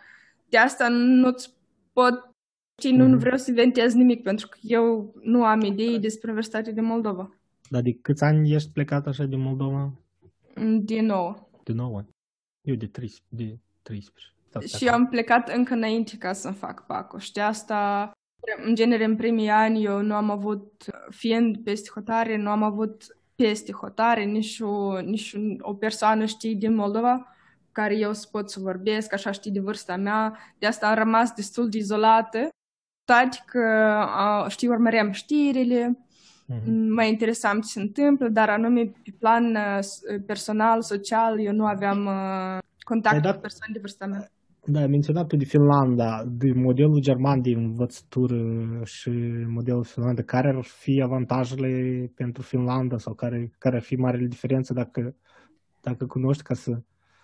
De 0.50 0.58
asta 0.58 0.88
nu-ți 0.90 1.54
pot 1.94 2.36
Știi, 2.82 2.92
nu, 2.92 3.04
nu 3.04 3.10
mhm. 3.10 3.20
vreau 3.20 3.38
să 3.38 3.50
inventez 3.50 3.94
nimic, 3.94 4.24
pentru 4.24 4.48
că 4.48 4.58
eu 4.62 5.14
nu 5.22 5.44
am 5.44 5.62
idei 5.62 6.00
despre 6.00 6.30
Universitatea 6.32 6.74
de 6.74 6.82
Moldova. 6.82 7.36
Dar 7.70 7.82
de 7.82 7.94
câți 7.94 8.24
ani 8.24 8.54
ești 8.54 8.72
plecat 8.72 9.08
așa 9.08 9.24
din 9.24 9.40
Moldova? 9.40 9.92
Din 10.80 11.06
nou. 11.06 11.50
De 11.64 11.74
9 11.74 12.04
Eu 12.62 12.76
de 12.76 12.86
13. 12.86 13.46
De 13.46 13.60
13. 13.82 14.78
Și 14.78 14.86
eu 14.86 14.94
am 14.94 15.08
plecat 15.08 15.50
încă 15.50 15.74
înainte 15.74 16.18
ca 16.18 16.34
să 16.34 16.52
fac 16.52 16.86
Pacoș. 16.86 17.24
Și 17.24 17.32
de 17.32 17.42
asta, 17.42 18.12
în 18.66 18.76
genere, 18.76 19.04
în 19.04 19.16
primii 19.16 19.50
ani, 19.50 19.84
eu 19.84 20.02
nu 20.02 20.14
am 20.14 20.30
avut, 20.30 20.86
fiind 21.10 21.58
peste 21.58 21.90
hotare, 21.94 22.38
nu 22.38 22.50
am 22.50 22.64
avut 22.64 23.18
peste 23.36 23.72
hotare 23.72 24.24
nici 24.24 24.60
o, 24.60 25.00
nici 25.02 25.36
o 25.60 25.74
persoană, 25.74 26.26
știi, 26.26 26.56
din 26.56 26.76
Moldova 26.76 27.36
care 27.72 27.98
eu 27.98 28.14
să 28.14 28.28
pot 28.32 28.50
să 28.50 28.60
vorbesc, 28.60 29.14
așa 29.14 29.32
știi, 29.32 29.52
de 29.52 29.60
vârsta 29.60 29.96
mea. 29.96 30.38
De 30.58 30.66
asta 30.66 30.88
am 30.88 30.96
rămas 30.96 31.32
destul 31.32 31.70
de 31.70 31.78
izolată 31.78 32.50
toate 33.10 33.38
că 33.46 33.66
știi, 34.48 34.68
urmăream 34.68 35.12
știrile, 35.12 35.98
mm-hmm. 35.98 36.90
mă 36.96 37.04
interesam 37.04 37.60
ce 37.60 37.68
se 37.68 37.80
întâmplă, 37.80 38.28
dar 38.30 38.50
anume 38.50 38.82
pe 39.04 39.12
plan 39.20 39.58
personal, 40.26 40.82
social, 40.82 41.40
eu 41.40 41.54
nu 41.54 41.66
aveam 41.66 42.00
contact 42.80 43.22
dat, 43.22 43.36
cu 43.36 43.42
persoane 43.42 43.74
de 43.74 43.80
vârsta 43.80 44.06
mea. 44.06 44.32
Da, 44.66 44.80
ai 44.80 44.88
menționat 44.88 45.34
de 45.34 45.46
Finlanda, 45.46 46.24
de 46.26 46.52
modelul 46.56 47.00
german 47.00 47.42
de 47.42 47.50
învățătură 47.50 48.40
și 48.84 49.12
modelul 49.48 49.84
finlandă. 49.84 50.22
Care 50.22 50.48
ar 50.48 50.64
fi 50.64 51.02
avantajele 51.04 51.72
pentru 52.16 52.42
Finlanda 52.42 52.98
sau 52.98 53.14
care, 53.14 53.52
care 53.58 53.76
ar 53.76 53.82
fi 53.82 53.96
marele 53.96 54.28
diferență 54.28 54.74
dacă, 54.74 55.16
dacă 55.82 56.06
cunoști 56.06 56.44
ca 56.44 56.54
să... 56.54 56.72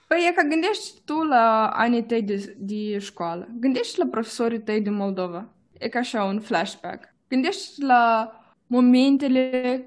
Păi 0.08 0.18
e 0.30 0.34
că 0.34 0.48
gândești 0.50 1.02
tu 1.06 1.14
la 1.14 1.72
anii 1.74 2.04
tăi 2.04 2.24
de, 2.24 2.56
de 2.58 2.98
școală. 2.98 3.48
Gândești 3.60 4.00
la 4.00 4.08
profesorii 4.12 4.62
tăi 4.62 4.82
din 4.82 4.94
Moldova 4.94 5.54
e 5.84 5.90
ca 5.90 6.00
așa 6.00 6.24
un 6.24 6.40
flashback. 6.40 7.14
Gândești 7.28 7.82
la 7.82 8.32
momentele 8.68 9.86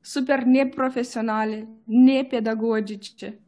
super 0.00 0.42
neprofesionale, 0.42 1.68
nepedagogice, 1.84 3.40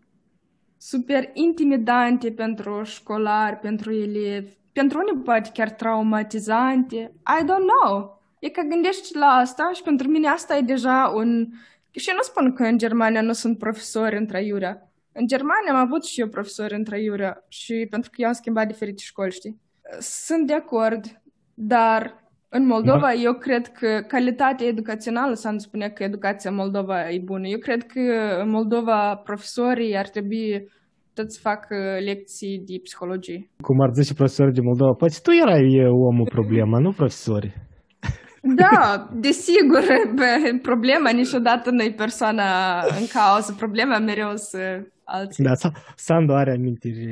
super 0.77 1.31
intimidante 1.33 2.33
pentru 2.33 2.83
școlari, 2.83 3.57
pentru 3.57 3.93
elevi, 3.93 4.57
pentru 4.73 4.99
unii 4.99 5.23
poate 5.23 5.51
chiar 5.53 5.71
traumatizante. 5.71 7.13
I 7.41 7.45
don't 7.45 7.67
know. 7.81 8.23
E 8.39 8.49
că 8.49 8.63
gândești 8.63 9.17
la 9.17 9.27
asta 9.27 9.71
și 9.75 9.83
pentru 9.83 10.09
mine 10.09 10.29
asta 10.29 10.57
e 10.57 10.61
deja 10.61 11.13
un... 11.15 11.49
Și 11.91 12.09
eu 12.09 12.17
nu 12.17 12.23
spun 12.23 12.53
că 12.53 12.65
în 12.65 12.79
Germania 12.79 13.23
nu 13.23 13.33
sunt 13.33 13.59
profesori 13.59 14.17
între 14.17 14.37
aiurea. 14.37 14.91
În 15.13 15.27
Germania 15.27 15.73
am 15.73 15.77
avut 15.77 16.05
și 16.05 16.21
eu 16.21 16.29
profesori 16.29 16.75
între 16.75 16.95
aiurea 16.95 17.45
și 17.49 17.87
pentru 17.91 18.11
că 18.11 18.17
eu 18.21 18.27
am 18.27 18.33
schimbat 18.33 18.67
diferite 18.67 19.03
școli, 19.03 19.33
știi? 19.33 19.61
Sunt 20.01 20.47
de 20.47 20.55
acord 20.55 21.22
dar 21.67 22.23
în 22.49 22.67
Moldova, 22.67 23.11
da. 23.15 23.21
eu 23.27 23.35
cred 23.35 23.67
că 23.67 24.05
calitatea 24.07 24.67
educațională, 24.67 25.35
să 25.35 25.49
nu 25.51 25.59
spune 25.59 25.89
că 25.89 26.03
educația 26.03 26.51
în 26.51 26.57
Moldova 26.57 27.11
e 27.11 27.21
bună. 27.25 27.47
Eu 27.47 27.59
cred 27.59 27.83
că 27.83 28.01
în 28.43 28.51
Moldova 28.51 29.21
profesorii 29.25 29.97
ar 29.97 30.09
trebui 30.09 30.69
tot 31.15 31.33
să 31.33 31.39
facă 31.43 31.77
lecții 32.05 32.63
de 32.67 32.75
psihologie. 32.83 33.49
Cum 33.69 33.81
ar 33.81 33.91
zice 33.93 34.15
profesorii 34.15 34.53
din 34.53 34.65
Moldova, 34.65 34.93
poate 34.93 35.17
tu 35.23 35.31
erai 35.43 35.67
omul 36.11 36.29
problema, 36.31 36.79
nu 36.79 36.91
profesori. 36.91 37.55
Da, 38.63 39.09
desigur, 39.29 39.85
problema 40.63 41.11
niciodată 41.11 41.71
nu 41.71 41.83
e 41.83 41.93
persoana 42.05 42.49
în 42.99 43.07
cauză, 43.17 43.55
problema 43.59 43.99
mereu 43.99 44.33
să 44.35 44.61
alții. 45.05 45.45
Da, 45.45 45.53
Sandu 45.95 46.33
are 46.33 46.53
amintiri 46.53 47.05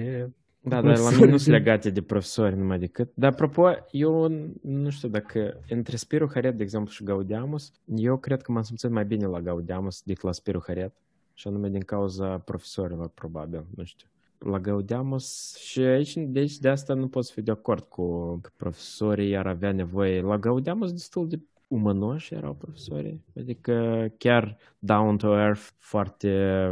da, 0.63 0.81
dar 0.81 0.99
la 0.99 1.11
mine 1.11 1.31
nu 1.31 1.37
sunt 1.37 1.55
legate 1.55 1.91
de 1.91 2.03
profesori 2.03 2.57
numai 2.57 2.79
decât. 2.79 3.11
Dar 3.15 3.33
apropo, 3.33 3.71
eu 3.91 4.29
nu 4.61 4.91
știu 4.91 5.09
dacă 5.09 5.61
între 5.69 5.97
Spiru 5.97 6.31
Haret, 6.33 6.57
de 6.57 6.63
exemplu, 6.63 6.91
și 6.91 7.05
Gaudiamus, 7.05 7.73
eu 7.95 8.17
cred 8.17 8.43
că 8.43 8.53
m-am 8.53 8.63
simțit 8.63 8.91
mai 8.91 9.05
bine 9.05 9.27
la 9.27 9.41
Gaudiamus 9.41 10.03
decât 10.03 10.23
la 10.23 10.33
Spiru 10.33 10.63
Haret. 10.67 10.93
Și 11.35 11.49
anume 11.49 11.69
din 11.69 11.81
cauza 11.81 12.39
profesorilor, 12.39 13.09
probabil, 13.09 13.65
nu 13.77 13.85
știu. 13.85 14.07
La 14.39 14.59
Gaudiamus 14.59 15.57
și 15.57 15.81
aici, 15.81 16.17
de 16.17 16.39
aici 16.39 16.59
de 16.59 16.69
asta 16.69 16.95
nu 16.95 17.09
pot 17.09 17.29
fiu 17.29 17.43
de 17.43 17.51
acord 17.51 17.83
cu 17.83 18.37
că 18.37 18.51
profesorii 18.57 19.37
ar 19.37 19.47
avea 19.47 19.73
nevoie. 19.73 20.21
La 20.21 20.39
Gaudiamus 20.39 20.93
destul 20.93 21.29
de 21.29 21.41
umănoși 21.69 22.35
erau 22.35 22.55
profesorii. 22.55 23.25
Adică 23.37 24.07
chiar 24.19 24.57
down 24.79 25.17
to 25.17 25.39
earth, 25.39 25.69
foarte, 25.79 26.69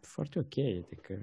foarte 0.00 0.38
ok. 0.38 0.58
Adică 0.58 1.18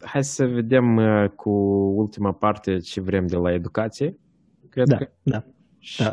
Hai 0.00 0.24
să 0.24 0.46
vedem 0.46 0.96
uh, 0.96 1.28
cu 1.28 1.50
ultima 1.96 2.32
parte 2.32 2.78
ce 2.78 3.00
vrem 3.00 3.26
de 3.26 3.36
la 3.36 3.52
educație. 3.52 4.18
Cred 4.68 4.86
da, 4.86 4.96
că... 4.96 5.08
da. 5.22 5.44
Și 5.78 6.02
da, 6.02 6.10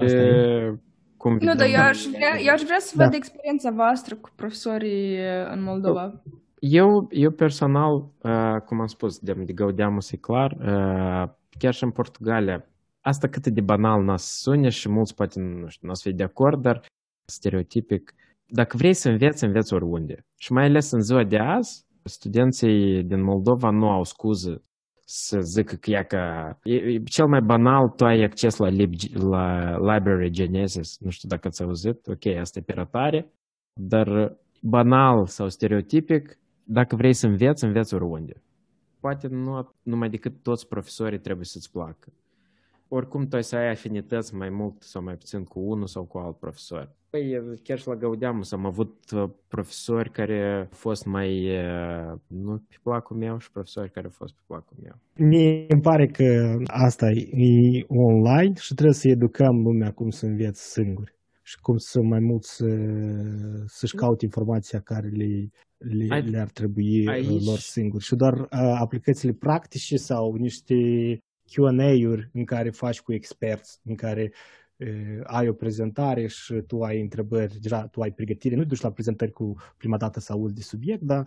cum 1.17 1.37
nu, 1.39 1.55
dar 1.55 1.67
eu 1.67 1.81
aș, 1.81 2.03
vrea, 2.03 2.39
eu 2.45 2.53
aș 2.53 2.61
vrea 2.61 2.79
să 2.79 2.93
da. 2.97 3.03
văd 3.03 3.13
experiența 3.13 3.71
voastră 3.71 4.15
cu 4.15 4.29
profesorii 4.35 5.17
uh, 5.17 5.51
în 5.51 5.63
Moldova. 5.63 6.21
Eu, 6.59 7.07
eu 7.09 7.31
personal, 7.31 7.93
uh, 7.93 8.61
cum 8.65 8.79
am 8.79 8.87
spus, 8.87 9.19
de, 9.19 9.33
de 9.33 9.53
Gaudeamus 9.53 10.11
e 10.11 10.17
clar, 10.17 10.51
uh, 10.51 11.29
chiar 11.57 11.73
și 11.73 11.83
în 11.83 11.91
Portugalia, 11.91 12.65
asta 13.01 13.27
cât 13.27 13.47
de 13.47 13.61
banal 13.61 14.03
n-a 14.03 14.17
sune 14.17 14.69
și 14.69 14.89
mulți 14.89 15.15
poate, 15.15 15.39
nu 15.39 15.67
știu, 15.67 15.87
n-o 15.87 15.93
să 15.93 16.01
fie 16.03 16.11
de 16.11 16.23
acord, 16.23 16.61
dar 16.61 16.81
stereotipic, 17.25 18.13
dacă 18.45 18.77
vrei 18.77 18.93
să 18.93 19.09
înveți, 19.09 19.43
înveți 19.43 19.73
oriunde. 19.73 20.25
Și 20.37 20.51
mai 20.51 20.65
ales 20.65 20.91
în 20.91 21.01
ziua 21.01 21.23
de 21.23 21.37
azi, 21.37 21.85
studenții 22.03 23.03
din 23.03 23.23
Moldova 23.23 23.69
nu 23.69 23.89
au 23.89 24.03
scuză 24.03 24.63
să 25.05 25.39
zică 25.39 25.75
că 25.75 25.91
ea 25.91 26.03
că 26.03 26.17
e, 26.63 26.99
cel 27.03 27.27
mai 27.27 27.41
banal, 27.41 27.89
tu 27.89 28.05
ai 28.05 28.23
acces 28.23 28.57
la, 28.57 28.67
lib, 28.67 28.93
la 29.13 29.77
Library 29.77 30.29
Genesis, 30.29 30.99
nu 30.99 31.09
știu 31.09 31.29
dacă 31.29 31.47
ați 31.47 31.63
auzit, 31.63 32.07
ok, 32.07 32.25
asta 32.25 32.59
e 32.59 32.61
piratare, 32.61 33.33
dar 33.73 34.37
banal 34.61 35.25
sau 35.25 35.49
stereotipic, 35.49 36.39
dacă 36.63 36.95
vrei 36.95 37.13
să 37.13 37.27
înveți, 37.27 37.63
înveți 37.63 37.93
oriunde. 37.93 38.43
Poate 38.99 39.27
nu 39.27 39.69
numai 39.83 40.09
decât 40.09 40.43
toți 40.43 40.67
profesorii 40.67 41.19
trebuie 41.19 41.45
să-ți 41.45 41.71
placă 41.71 42.13
oricum 42.93 43.27
tu 43.27 43.35
ai 43.35 43.43
să 43.43 43.55
ai 43.55 43.69
afinități 43.69 44.35
mai 44.35 44.49
mult 44.49 44.81
sau 44.81 45.03
mai 45.03 45.15
puțin 45.15 45.43
cu 45.43 45.59
unul 45.59 45.87
sau 45.87 46.05
cu 46.05 46.17
alt 46.17 46.37
profesor. 46.37 46.95
Păi, 47.11 47.59
chiar 47.63 47.79
și 47.79 47.87
la 47.87 47.95
Gaudeamus 47.95 48.51
am 48.51 48.65
avut 48.65 48.95
uh, 49.11 49.29
profesori 49.47 50.11
care 50.11 50.37
au 50.59 50.77
fost 50.85 51.05
mai 51.05 51.29
uh, 51.49 52.19
nu 52.27 52.57
pe 52.69 52.75
placul 52.83 53.17
meu 53.17 53.37
și 53.37 53.51
profesori 53.51 53.91
care 53.91 54.05
au 54.05 54.13
fost 54.15 54.33
pe 54.33 54.41
placul 54.47 54.77
meu. 54.81 54.95
Mie 55.29 55.65
îmi 55.67 55.81
pare 55.81 56.07
că 56.07 56.55
asta 56.65 57.07
e 57.07 57.85
online 57.87 58.53
și 58.55 58.73
trebuie 58.73 58.95
să 58.95 59.07
educăm 59.07 59.55
lumea 59.67 59.91
cum 59.91 60.09
să 60.09 60.25
înveți 60.25 60.71
singuri 60.71 61.13
și 61.43 61.57
cum 61.61 61.77
să 61.77 61.99
mai 62.01 62.19
mult 62.19 62.43
să, 62.43 62.69
să-și 63.65 63.95
caute 63.95 64.25
informația 64.25 64.79
care 64.79 65.07
le, 65.07 65.49
le, 65.77 66.19
le-ar 66.31 66.49
trebui 66.49 67.07
uh, 67.07 67.13
Aici... 67.13 67.45
lor 67.45 67.57
singuri. 67.57 68.03
Și 68.03 68.15
doar 68.15 68.33
uh, 68.33 68.47
aplicațiile 68.85 69.35
practice 69.39 69.95
sau 69.95 70.33
niște 70.33 70.75
Q&A-uri 71.51 72.29
în 72.33 72.43
care 72.45 72.69
faci 72.69 73.01
cu 73.01 73.13
experți, 73.13 73.79
în 73.83 73.95
care 73.95 74.23
uh, 74.31 74.61
ai 75.23 75.47
o 75.47 75.53
prezentare 75.53 76.27
și 76.27 76.53
tu 76.53 76.81
ai 76.83 77.01
întrebări, 77.01 77.59
deja 77.59 77.87
tu 77.87 78.01
ai 78.01 78.11
pregătire, 78.11 78.55
nu 78.55 78.63
duci 78.63 78.81
la 78.81 78.91
prezentări 78.91 79.31
cu 79.31 79.55
prima 79.77 79.97
dată 79.97 80.19
să 80.19 80.31
auzi 80.31 80.53
de 80.53 80.61
subiect, 80.61 81.01
dar 81.01 81.25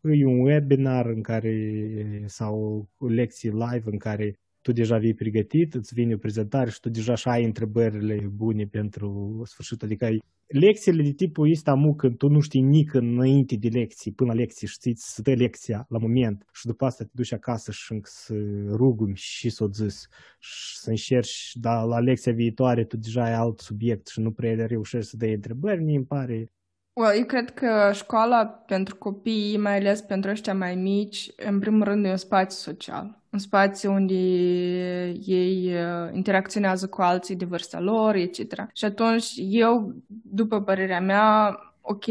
e 0.00 0.26
un 0.26 0.40
webinar 0.40 1.06
în 1.06 1.22
care, 1.22 2.24
sau 2.26 2.88
lecții 2.98 3.50
live 3.50 3.90
în 3.90 3.98
care 3.98 4.38
tu 4.66 4.72
deja 4.72 4.96
vii 4.98 5.14
pregătit, 5.14 5.74
îți 5.74 5.94
vine 5.94 6.14
o 6.14 6.16
prezentare 6.16 6.70
și 6.70 6.80
tu 6.80 6.88
deja 6.88 7.14
și 7.14 7.28
ai 7.28 7.44
întrebările 7.44 8.30
bune 8.32 8.64
pentru 8.64 9.42
sfârșit. 9.44 9.82
Adică 9.82 10.04
ai 10.04 10.22
lecțiile 10.46 11.02
de 11.02 11.12
tipul 11.12 11.50
ăsta 11.50 11.74
mu 11.74 11.94
când 11.94 12.16
tu 12.16 12.28
nu 12.28 12.40
știi 12.40 12.60
nici 12.60 12.92
înainte 12.92 13.56
de 13.56 13.68
lecții, 13.68 14.12
până 14.12 14.32
la 14.32 14.38
lecții 14.38 14.66
știi 14.66 14.96
să 14.96 15.22
dă 15.22 15.32
lecția 15.32 15.86
la 15.88 15.98
moment 15.98 16.46
și 16.52 16.66
după 16.66 16.84
asta 16.84 17.04
te 17.04 17.10
duci 17.14 17.32
acasă 17.32 17.70
și 17.72 17.92
încă 17.92 18.10
să 18.12 18.34
rugumi 18.68 19.16
și 19.16 19.48
să 19.48 19.64
o 19.64 19.68
zis 19.68 20.08
și 20.38 20.78
să 20.78 20.90
încerci, 20.90 21.52
dar 21.54 21.84
la 21.84 21.98
lecția 21.98 22.32
viitoare 22.32 22.84
tu 22.84 22.96
deja 22.96 23.24
ai 23.24 23.34
alt 23.34 23.58
subiect 23.58 24.06
și 24.06 24.20
nu 24.20 24.30
prea 24.30 24.66
reușești 24.66 25.10
să 25.10 25.16
dai 25.16 25.32
întrebări, 25.32 25.82
mi 25.82 26.04
pare 26.04 26.50
Well, 27.00 27.18
eu 27.18 27.24
cred 27.24 27.50
că 27.50 27.90
școala 27.92 28.46
pentru 28.46 28.96
copii, 28.96 29.58
mai 29.58 29.76
ales 29.76 30.00
pentru 30.00 30.30
ăștia 30.30 30.54
mai 30.54 30.74
mici, 30.74 31.30
în 31.36 31.58
primul 31.58 31.84
rând 31.84 32.04
e 32.04 32.10
un 32.10 32.16
spațiu 32.16 32.72
social. 32.72 33.22
Un 33.36 33.42
spațiu 33.42 33.92
unde 33.92 34.14
ei 35.24 35.72
uh, 35.74 36.12
interacționează 36.12 36.86
cu 36.86 37.02
alții 37.02 37.36
de 37.36 37.44
vârsta 37.44 37.80
lor, 37.80 38.14
etc. 38.14 38.66
Și 38.72 38.84
atunci 38.84 39.32
eu, 39.36 39.94
după 40.22 40.62
părerea 40.62 41.00
mea, 41.00 41.58
ok, 41.80 42.04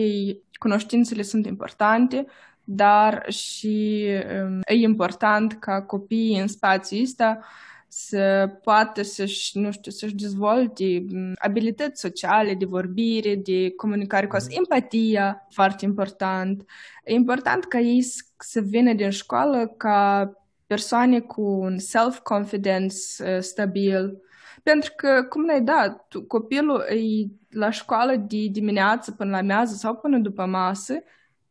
cunoștințele 0.54 1.22
sunt 1.22 1.46
importante, 1.46 2.26
dar 2.64 3.26
și 3.32 4.06
um, 4.44 4.60
e 4.66 4.74
important 4.74 5.58
ca 5.60 5.82
copiii 5.82 6.40
în 6.40 6.48
spațiul 6.48 7.02
ăsta 7.04 7.40
să 7.88 8.50
poată 8.64 9.02
să-și, 9.02 9.58
nu 9.58 9.72
știu, 9.72 9.92
să-și 9.92 10.16
dezvolte 10.16 11.06
abilități 11.36 12.02
sociale 12.02 12.54
de 12.54 12.66
vorbire, 12.66 13.36
de 13.36 13.74
comunicare 13.76 14.28
cu 14.28 14.36
asta, 14.36 14.54
empatia, 14.58 15.48
foarte 15.50 15.86
important. 15.86 16.66
E 17.04 17.14
important 17.14 17.66
ca 17.66 17.80
ei 17.80 18.06
să 18.38 18.62
vină 18.62 18.94
din 18.94 19.10
școală 19.10 19.68
ca 19.78 20.30
persoane 20.67 21.19
cu 21.19 21.41
un 21.41 21.78
self-confidence 21.78 22.95
uh, 23.19 23.39
stabil, 23.39 24.19
pentru 24.63 24.93
că, 24.95 25.23
cum 25.30 25.45
ne-ai 25.45 25.62
dat, 25.62 26.08
copilul 26.28 26.80
e 26.80 27.32
la 27.49 27.69
școală 27.69 28.15
de 28.15 28.47
dimineață 28.51 29.12
până 29.12 29.30
la 29.30 29.41
mează 29.41 29.75
sau 29.75 29.95
până 29.95 30.17
după 30.17 30.45
masă, 30.45 30.93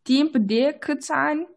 timp 0.02 0.36
de 0.36 0.76
câți 0.78 1.12
ani? 1.12 1.48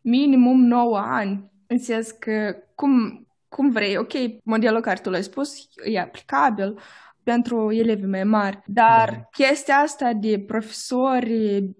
Minimum 0.00 0.60
9 0.60 0.98
ani. 0.98 1.50
Înțeles 1.66 2.10
că 2.10 2.56
cum, 2.74 3.26
cum 3.48 3.70
vrei, 3.70 3.96
ok, 3.96 4.12
modelul 4.44 4.80
care 4.80 5.00
tu 5.00 5.10
l-ai 5.10 5.22
spus 5.22 5.54
e 5.84 5.98
aplicabil 5.98 6.78
pentru 7.22 7.72
elevii 7.72 8.06
mai 8.06 8.24
mari, 8.24 8.62
dar 8.66 9.10
da. 9.10 9.44
chestia 9.44 9.74
asta 9.74 10.12
de 10.12 10.44
profesori 10.46 11.70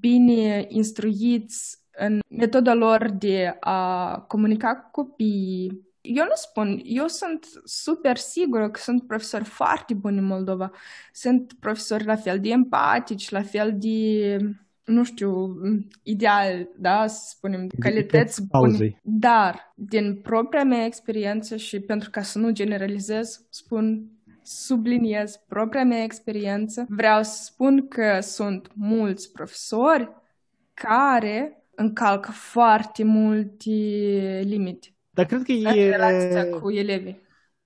bine 0.00 0.64
instruiți 0.68 1.79
în 2.00 2.18
metoda 2.28 2.74
lor 2.74 3.10
de 3.10 3.56
a 3.60 4.18
comunica 4.18 4.76
cu 4.76 4.90
copiii, 4.90 5.88
eu 6.00 6.24
nu 6.24 6.34
spun, 6.34 6.80
eu 6.84 7.06
sunt 7.06 7.46
super 7.64 8.16
sigură 8.16 8.70
că 8.70 8.80
sunt 8.80 9.06
profesori 9.06 9.44
foarte 9.44 9.94
buni 9.94 10.18
în 10.18 10.24
Moldova. 10.24 10.70
Sunt 11.12 11.52
profesori 11.60 12.04
la 12.04 12.16
fel 12.16 12.40
de 12.40 12.48
empatici, 12.48 13.30
la 13.30 13.42
fel 13.42 13.74
de 13.78 14.36
nu 14.84 15.04
știu, 15.04 15.56
ideal, 16.02 16.68
da, 16.76 17.06
să 17.06 17.26
spunem, 17.28 17.66
calități 17.78 18.46
bune. 18.46 19.00
Dar, 19.02 19.72
din 19.74 20.20
propria 20.22 20.64
mea 20.64 20.84
experiență 20.84 21.56
și 21.56 21.80
pentru 21.80 22.10
ca 22.10 22.22
să 22.22 22.38
nu 22.38 22.50
generalizez, 22.50 23.46
spun, 23.50 24.10
subliniez 24.42 25.36
propria 25.48 25.84
mea 25.84 26.02
experiență, 26.02 26.86
vreau 26.88 27.22
să 27.22 27.42
spun 27.44 27.88
că 27.88 28.18
sunt 28.20 28.70
mulți 28.74 29.32
profesori 29.32 30.08
care 30.74 31.59
încalcă 31.80 32.30
foarte 32.30 33.04
multe 33.04 33.70
limite. 34.44 34.88
Dar 35.10 35.26
cred 35.26 35.42
că 35.42 35.52
e... 35.52 35.90
relația 35.90 36.48
cu 36.48 36.70
elevii. 36.70 37.20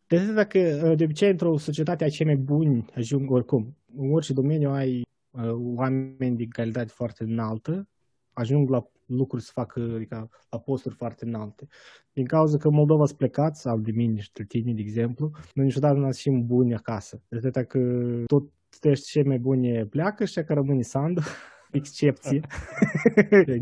De 0.06 0.32
dacă 0.32 0.58
de 0.96 1.04
obicei 1.04 1.30
într-o 1.30 1.58
societate 1.58 2.04
a 2.04 2.08
cei 2.08 2.26
mai 2.26 2.36
buni 2.36 2.84
ajung 2.94 3.30
oricum, 3.30 3.76
în 3.96 4.12
orice 4.12 4.32
domeniu 4.32 4.70
ai 4.70 5.04
Uh, 5.34 5.50
oameni 5.76 6.36
de 6.36 6.46
calitate 6.48 6.88
foarte 6.88 7.24
înaltă 7.24 7.88
ajung 8.32 8.68
la 8.70 8.88
lucruri 9.06 9.42
să 9.42 9.50
facă, 9.54 9.92
adică 9.94 10.30
la 10.50 10.58
posturi 10.58 10.94
foarte 10.94 11.24
înalte. 11.24 11.66
Din 12.12 12.24
cauza 12.24 12.56
că 12.56 12.70
Moldova 12.70 13.06
sunt 13.06 13.18
plecați, 13.18 13.60
sau 13.60 13.78
de 13.78 13.90
mine 13.90 14.20
și 14.20 14.32
de 14.32 14.44
tine, 14.44 14.72
de 14.72 14.80
exemplu, 14.80 15.30
noi 15.54 15.64
niciodată 15.64 15.94
nu 15.94 16.04
ieșim 16.04 16.46
buni 16.46 16.74
acasă. 16.74 17.22
De 17.28 17.36
atâta 17.36 17.62
că 17.62 17.78
tot 18.26 18.50
ăștia 18.84 18.92
cei 18.94 19.24
mai 19.24 19.38
buni 19.38 19.86
pleacă 19.86 20.24
și 20.24 20.42
că 20.42 20.54
rămâne 20.54 20.82
Sandu, 20.82 21.20
excepție. 21.74 22.40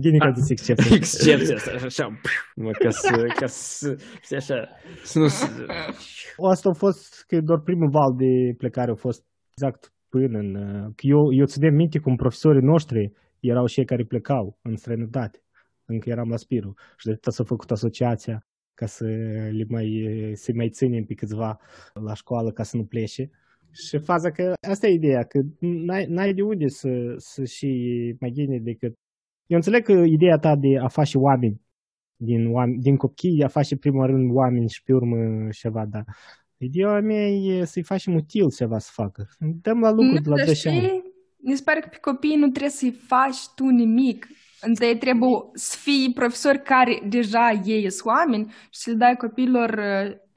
Gine 0.04 0.18
că 0.18 0.30
zis 0.34 0.50
excepție. 0.50 0.96
Excepție, 0.96 1.54
așa, 1.84 2.06
mă, 2.54 2.70
ca 2.70 2.90
să, 2.90 3.26
ca 3.40 3.46
să, 3.46 3.96
să 4.22 4.36
așa, 4.36 4.68
să 5.02 5.18
nu... 5.18 5.28
Asta 6.52 6.68
a 6.68 6.72
fost, 6.72 7.24
că 7.26 7.40
doar 7.40 7.60
primul 7.60 7.90
val 7.90 8.12
de 8.16 8.54
plecare 8.56 8.90
a 8.90 8.94
fost 8.94 9.22
exact 9.50 9.92
până 10.08 10.38
în... 10.38 10.54
Uh, 10.54 10.92
eu, 10.96 11.32
eu 11.32 11.44
ținem 11.44 11.74
minte 11.74 11.98
cum 11.98 12.16
profesorii 12.16 12.68
noștri 12.72 13.12
erau 13.40 13.66
cei 13.66 13.84
care 13.84 14.04
plecau 14.04 14.58
în 14.62 14.76
străinătate, 14.76 15.38
încă 15.84 16.10
eram 16.10 16.28
la 16.28 16.36
Spiru. 16.36 16.74
Și 16.96 17.06
de 17.06 17.12
atât 17.12 17.32
s-a 17.32 17.44
făcut 17.44 17.70
asociația 17.70 18.46
ca 18.74 18.86
să 18.86 19.04
le 19.58 19.64
mai, 19.68 19.88
să 20.34 20.52
mai 20.54 20.68
ținem 20.68 21.04
pe 21.04 21.14
câțiva 21.14 21.58
la 21.94 22.14
școală 22.14 22.50
ca 22.50 22.62
să 22.62 22.76
nu 22.76 22.84
plece. 22.84 23.30
Și 23.72 23.98
faza 23.98 24.30
că 24.30 24.52
asta 24.68 24.86
e 24.86 24.92
ideea, 24.92 25.22
că 25.22 25.40
n-ai, 25.58 26.06
n-ai 26.06 26.34
de 26.34 26.42
unde 26.42 26.68
să, 26.68 27.14
să 27.16 27.44
și 27.44 27.68
mai 28.20 28.30
gine 28.30 28.58
decât... 28.58 28.94
Eu 29.46 29.56
înțeleg 29.56 29.84
că 29.84 29.92
ideea 29.92 30.38
ta 30.38 30.56
de 30.56 30.78
a 30.78 30.88
face 30.88 31.18
oameni 31.18 31.60
din, 32.16 32.52
din 32.78 32.96
copii, 32.96 33.42
a 33.42 33.48
face 33.48 33.76
primul 33.76 34.06
rând 34.06 34.34
oameni 34.34 34.68
și 34.68 34.82
pe 34.82 34.92
urmă 34.92 35.48
ceva, 35.50 35.84
dar 35.84 36.04
Ideea 36.62 37.00
mea 37.00 37.28
e 37.28 37.64
să-i 37.64 37.82
facem 37.82 38.14
util 38.14 38.50
ceva 38.50 38.78
să 38.78 38.90
facă. 38.92 39.28
Dăm 39.38 39.80
la 39.80 39.90
lucru 39.90 40.20
de 40.22 40.28
la 40.28 40.44
10 40.44 40.68
ani. 40.68 41.02
Mi 41.36 41.56
se 41.56 41.62
pare 41.64 41.80
că 41.80 41.88
pe 41.90 41.98
copii 42.00 42.36
nu 42.36 42.48
trebuie 42.48 42.70
să-i 42.70 42.90
faci 42.90 43.48
tu 43.54 43.66
nimic. 43.66 44.26
Întâi 44.66 44.96
trebuie 44.98 45.30
să 45.52 45.76
fii 45.80 46.12
profesori 46.14 46.62
care 46.62 47.02
deja 47.08 47.60
ei 47.64 47.90
sunt 47.90 48.06
oameni 48.06 48.50
și 48.70 48.80
să 48.80 48.90
le 48.90 48.96
dai 48.96 49.16
copiilor, 49.16 49.70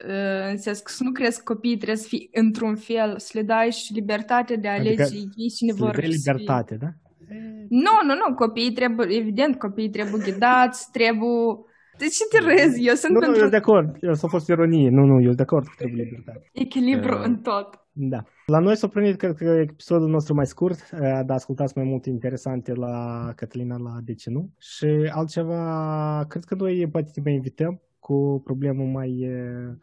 uh, 0.06 0.50
în 0.50 0.58
sens 0.58 0.78
că 0.78 0.92
să 0.92 1.02
nu 1.04 1.12
crezi 1.12 1.42
că 1.42 1.52
copiii 1.52 1.76
trebuie 1.76 1.96
să 1.96 2.08
fii 2.08 2.28
într-un 2.32 2.76
fel, 2.76 3.18
să 3.18 3.30
le 3.32 3.42
dai 3.42 3.70
și 3.70 3.92
libertatea 3.92 4.56
de 4.56 4.68
a 4.68 4.72
adică 4.72 4.88
alege 4.88 5.02
adică 5.02 5.32
ei 5.36 5.48
cine 5.48 5.72
vor 5.72 5.94
să 5.94 6.00
libertate, 6.00 6.76
da? 6.80 6.88
Nu, 7.68 7.90
nu, 8.04 8.14
nu, 8.14 8.34
copiii 8.34 8.72
trebuie, 8.72 9.16
evident, 9.16 9.58
copiii 9.58 9.90
trebuie 9.90 10.22
ghidați, 10.30 10.90
trebuie 10.92 11.58
de 11.98 12.06
ce 12.16 12.24
te 12.30 12.38
râzi? 12.48 12.86
Eu 12.86 12.94
sunt 12.94 13.12
nu, 13.12 13.18
pentru... 13.18 13.38
Nu, 13.38 13.44
eu 13.44 13.50
de 13.50 13.56
acord. 13.56 13.96
Eu 14.00 14.14
s-a 14.14 14.28
fost 14.28 14.48
ironie. 14.48 14.90
Nu, 14.90 15.04
nu, 15.04 15.20
eu 15.22 15.32
de 15.32 15.42
acord. 15.42 15.66
Trebuie 15.76 16.02
libertate. 16.02 16.50
Echilibru 16.52 17.14
uh, 17.18 17.24
în 17.24 17.36
tot. 17.36 17.68
Da. 17.92 18.20
La 18.46 18.58
noi 18.58 18.76
s-a 18.76 18.88
primit, 18.88 19.16
cred 19.16 19.34
că, 19.34 19.44
episodul 19.44 20.08
nostru 20.08 20.34
mai 20.34 20.46
scurt, 20.46 20.78
uh, 20.92 20.98
dar 21.00 21.36
ascultați 21.36 21.72
mai 21.76 21.86
multe 21.86 22.10
interesante 22.10 22.72
la 22.74 22.96
Cătălina 23.36 23.76
la 23.76 23.94
De 24.04 24.14
ce 24.14 24.30
nu? 24.30 24.50
Și 24.58 25.10
altceva, 25.12 26.24
cred 26.28 26.44
că 26.44 26.54
noi 26.54 26.88
poate 26.90 27.10
te 27.12 27.20
mai 27.24 27.34
invităm 27.34 27.80
cu 28.06 28.40
problemă 28.44 28.84
mai, 28.84 29.28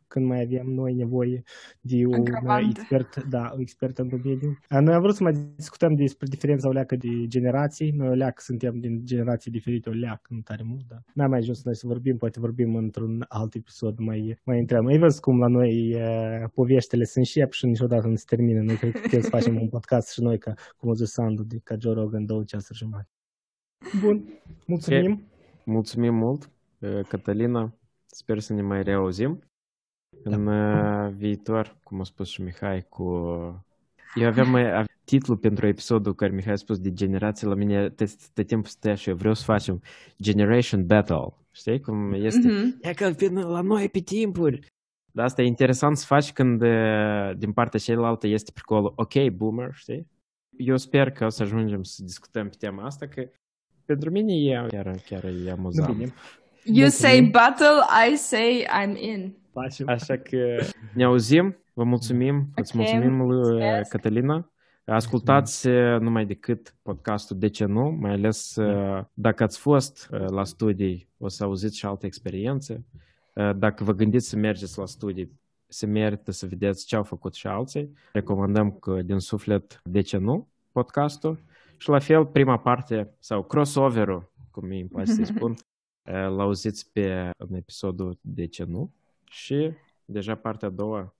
când 0.07 0.25
mai 0.25 0.41
avem 0.41 0.67
noi 0.67 0.93
nevoie 0.93 1.43
de 1.81 2.05
un 2.05 2.25
expert, 2.69 3.23
da, 3.23 3.51
un 3.53 3.59
expert 3.59 3.97
în 3.97 4.07
domeniu. 4.07 4.57
Noi 4.69 4.93
am 4.93 5.01
vrut 5.01 5.15
să 5.15 5.23
mai 5.23 5.33
discutăm 5.55 5.95
despre 5.95 6.27
diferența 6.27 6.67
o 6.67 6.71
leacă 6.71 6.95
de 6.95 7.27
generații. 7.27 7.91
Noi 7.91 8.07
o 8.07 8.13
leacă 8.13 8.41
suntem 8.45 8.79
din 8.79 9.05
generații 9.05 9.51
diferite, 9.51 9.89
o 9.89 9.91
leacă, 9.91 10.27
nu 10.29 10.39
tare 10.39 10.63
mult, 10.65 10.87
dar 10.87 11.03
n-am 11.13 11.29
mai 11.29 11.39
ajuns 11.39 11.63
noi 11.63 11.75
să 11.75 11.87
vorbim, 11.87 12.17
poate 12.17 12.39
vorbim 12.39 12.75
într-un 12.75 13.25
alt 13.27 13.53
episod 13.53 13.97
mai, 13.97 14.39
mai 14.43 14.57
intrăm. 14.57 14.85
Ai 14.85 14.97
văzut 14.97 15.21
cum 15.21 15.39
la 15.39 15.47
noi 15.47 15.95
poveștile 16.53 17.03
se 17.03 17.19
încep 17.19 17.51
și 17.51 17.65
niciodată 17.65 18.07
nu 18.07 18.15
se 18.15 18.25
termină. 18.27 18.61
Noi 18.61 18.75
cred 18.75 18.91
că 18.91 18.99
putem 18.99 19.21
să 19.21 19.29
facem 19.29 19.61
un 19.61 19.69
podcast 19.69 20.11
și 20.11 20.21
noi, 20.21 20.37
ca, 20.37 20.53
cum 20.77 20.89
a 20.89 20.93
zis 20.93 21.11
Sandu, 21.11 21.43
de, 21.43 21.59
ca 21.63 21.75
Joe 21.79 21.93
Rogan, 21.93 22.25
două 22.25 22.43
ceasuri 22.43 22.77
jumătate. 22.77 23.09
Bun, 24.01 24.23
mulțumim! 24.65 25.21
Mulțumim 25.65 26.15
mult, 26.15 26.51
Cătălina. 27.07 27.73
Sper 28.13 28.39
să 28.39 28.53
ne 28.53 28.61
mai 28.61 28.83
reauzim 28.83 29.43
da. 30.23 30.35
în 30.35 30.47
uh, 30.47 31.13
viitor, 31.13 31.77
cum 31.83 31.99
a 31.99 32.03
spus 32.03 32.29
și 32.29 32.41
Mihai, 32.41 32.85
cu... 32.89 33.03
Eu 34.15 34.27
aveam 34.27 34.49
mai 34.49 34.85
titlul 35.03 35.37
pentru 35.37 35.67
episodul 35.67 36.15
care 36.15 36.31
Mihai 36.31 36.53
a 36.53 36.55
spus 36.55 36.79
de 36.79 36.93
generație, 36.93 37.47
la 37.47 37.53
mine 37.53 37.93
de 38.33 38.43
timp 38.43 38.67
stă 38.67 38.93
și 38.93 39.09
eu 39.09 39.15
vreau 39.15 39.33
să 39.33 39.43
facem 39.43 39.81
Generation 40.21 40.85
Battle. 40.85 41.33
Știi 41.51 41.79
cum 41.79 42.13
este? 42.13 42.49
Mm-hmm. 42.49 42.79
E 42.81 42.93
că 42.93 43.13
la 43.29 43.61
noi 43.61 43.89
pe 43.89 43.99
timpuri. 43.99 44.59
Dar 45.11 45.25
asta 45.25 45.41
e 45.41 45.45
interesant 45.45 45.97
să 45.97 46.05
faci 46.05 46.31
când 46.31 46.61
uh, 46.61 47.31
din 47.37 47.51
partea 47.51 47.79
cealaltă 47.79 48.27
este 48.27 48.51
pricolul 48.51 48.93
ok, 48.95 49.29
boomer, 49.29 49.73
știi? 49.73 50.07
Eu 50.57 50.77
sper 50.77 51.11
că 51.11 51.25
o 51.25 51.29
să 51.29 51.43
ajungem 51.43 51.83
să 51.83 52.03
discutăm 52.03 52.49
pe 52.49 52.55
tema 52.59 52.83
asta, 52.83 53.07
că 53.07 53.29
pentru 53.85 54.09
mine 54.09 54.33
e 54.33 54.65
chiar, 54.67 54.97
chiar 55.09 55.23
e 55.23 55.51
amuzant. 55.51 56.13
You 56.65 56.89
say 56.89 57.21
battle, 57.21 57.81
I 58.09 58.15
say 58.15 58.65
I'm 58.83 58.95
in. 59.01 59.35
Așa 59.85 60.17
că 60.17 60.63
ne 60.93 61.03
auzim, 61.03 61.57
vă 61.73 61.83
mulțumim, 61.83 62.35
okay. 62.35 62.51
îți 62.55 62.77
mulțumim, 62.77 63.13
Mulțumesc. 63.13 63.89
Cătălina. 63.89 64.51
Ascultați 64.85 65.67
numai 65.99 66.25
decât 66.25 66.75
podcastul 66.81 67.37
De 67.37 67.47
ce 67.47 67.65
nu, 67.65 67.97
mai 67.99 68.11
ales 68.11 68.57
dacă 69.13 69.43
ați 69.43 69.59
fost 69.59 70.09
la 70.27 70.43
studii, 70.43 71.07
o 71.17 71.27
să 71.27 71.43
auziți 71.43 71.77
și 71.77 71.85
alte 71.85 72.05
experiențe 72.05 72.85
Dacă 73.55 73.83
vă 73.83 73.93
gândiți 73.93 74.29
să 74.29 74.35
mergeți 74.35 74.77
la 74.77 74.85
studii, 74.85 75.31
se 75.67 75.85
merită 75.85 76.31
să 76.31 76.45
vedeți 76.45 76.85
ce 76.85 76.95
au 76.95 77.03
făcut 77.03 77.33
și 77.33 77.47
alții. 77.47 77.93
Recomandăm 78.13 78.71
că 78.71 79.01
din 79.01 79.19
suflet 79.19 79.81
de 79.83 80.01
ce 80.01 80.17
nu 80.17 80.47
podcastul. 80.71 81.43
Și 81.77 81.89
la 81.89 81.99
fel, 81.99 82.25
prima 82.25 82.57
parte 82.57 83.15
sau 83.19 83.43
crossover-ul, 83.43 84.31
cum 84.51 84.63
îmi 84.63 84.89
place 84.91 85.11
să 85.11 85.23
spun, 85.23 85.55
l-auziți 86.11 86.91
pe 86.91 87.29
în 87.37 87.53
episodul 87.53 88.17
de 88.21 88.45
ce 88.45 88.63
nu. 88.63 88.93
Și 89.31 89.71
deja 90.05 90.35
partea 90.35 90.67
a 90.67 90.71
doua 90.71 91.15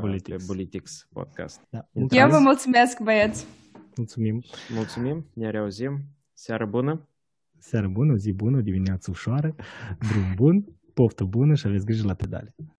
Politics. 0.00 0.36
pe 0.36 0.52
Politics 0.52 1.08
podcast. 1.12 1.60
Da. 1.70 1.88
Eu 2.10 2.28
vă 2.28 2.38
mulțumesc, 2.38 3.00
băieți! 3.00 3.46
Mulțumim! 3.96 4.42
Mulțumim, 4.74 5.26
ne 5.34 5.50
reauzim. 5.50 6.00
Seară 6.32 6.66
bună! 6.66 7.08
Seară 7.58 7.88
bună, 7.88 8.14
zi 8.14 8.32
bună, 8.32 8.60
dimineață 8.60 9.10
ușoară, 9.10 9.54
drum 9.98 10.34
bun, 10.34 10.64
poftă 10.94 11.24
bună 11.24 11.54
și 11.54 11.66
aveți 11.66 11.84
grijă 11.84 12.06
la 12.06 12.14
pedale. 12.14 12.54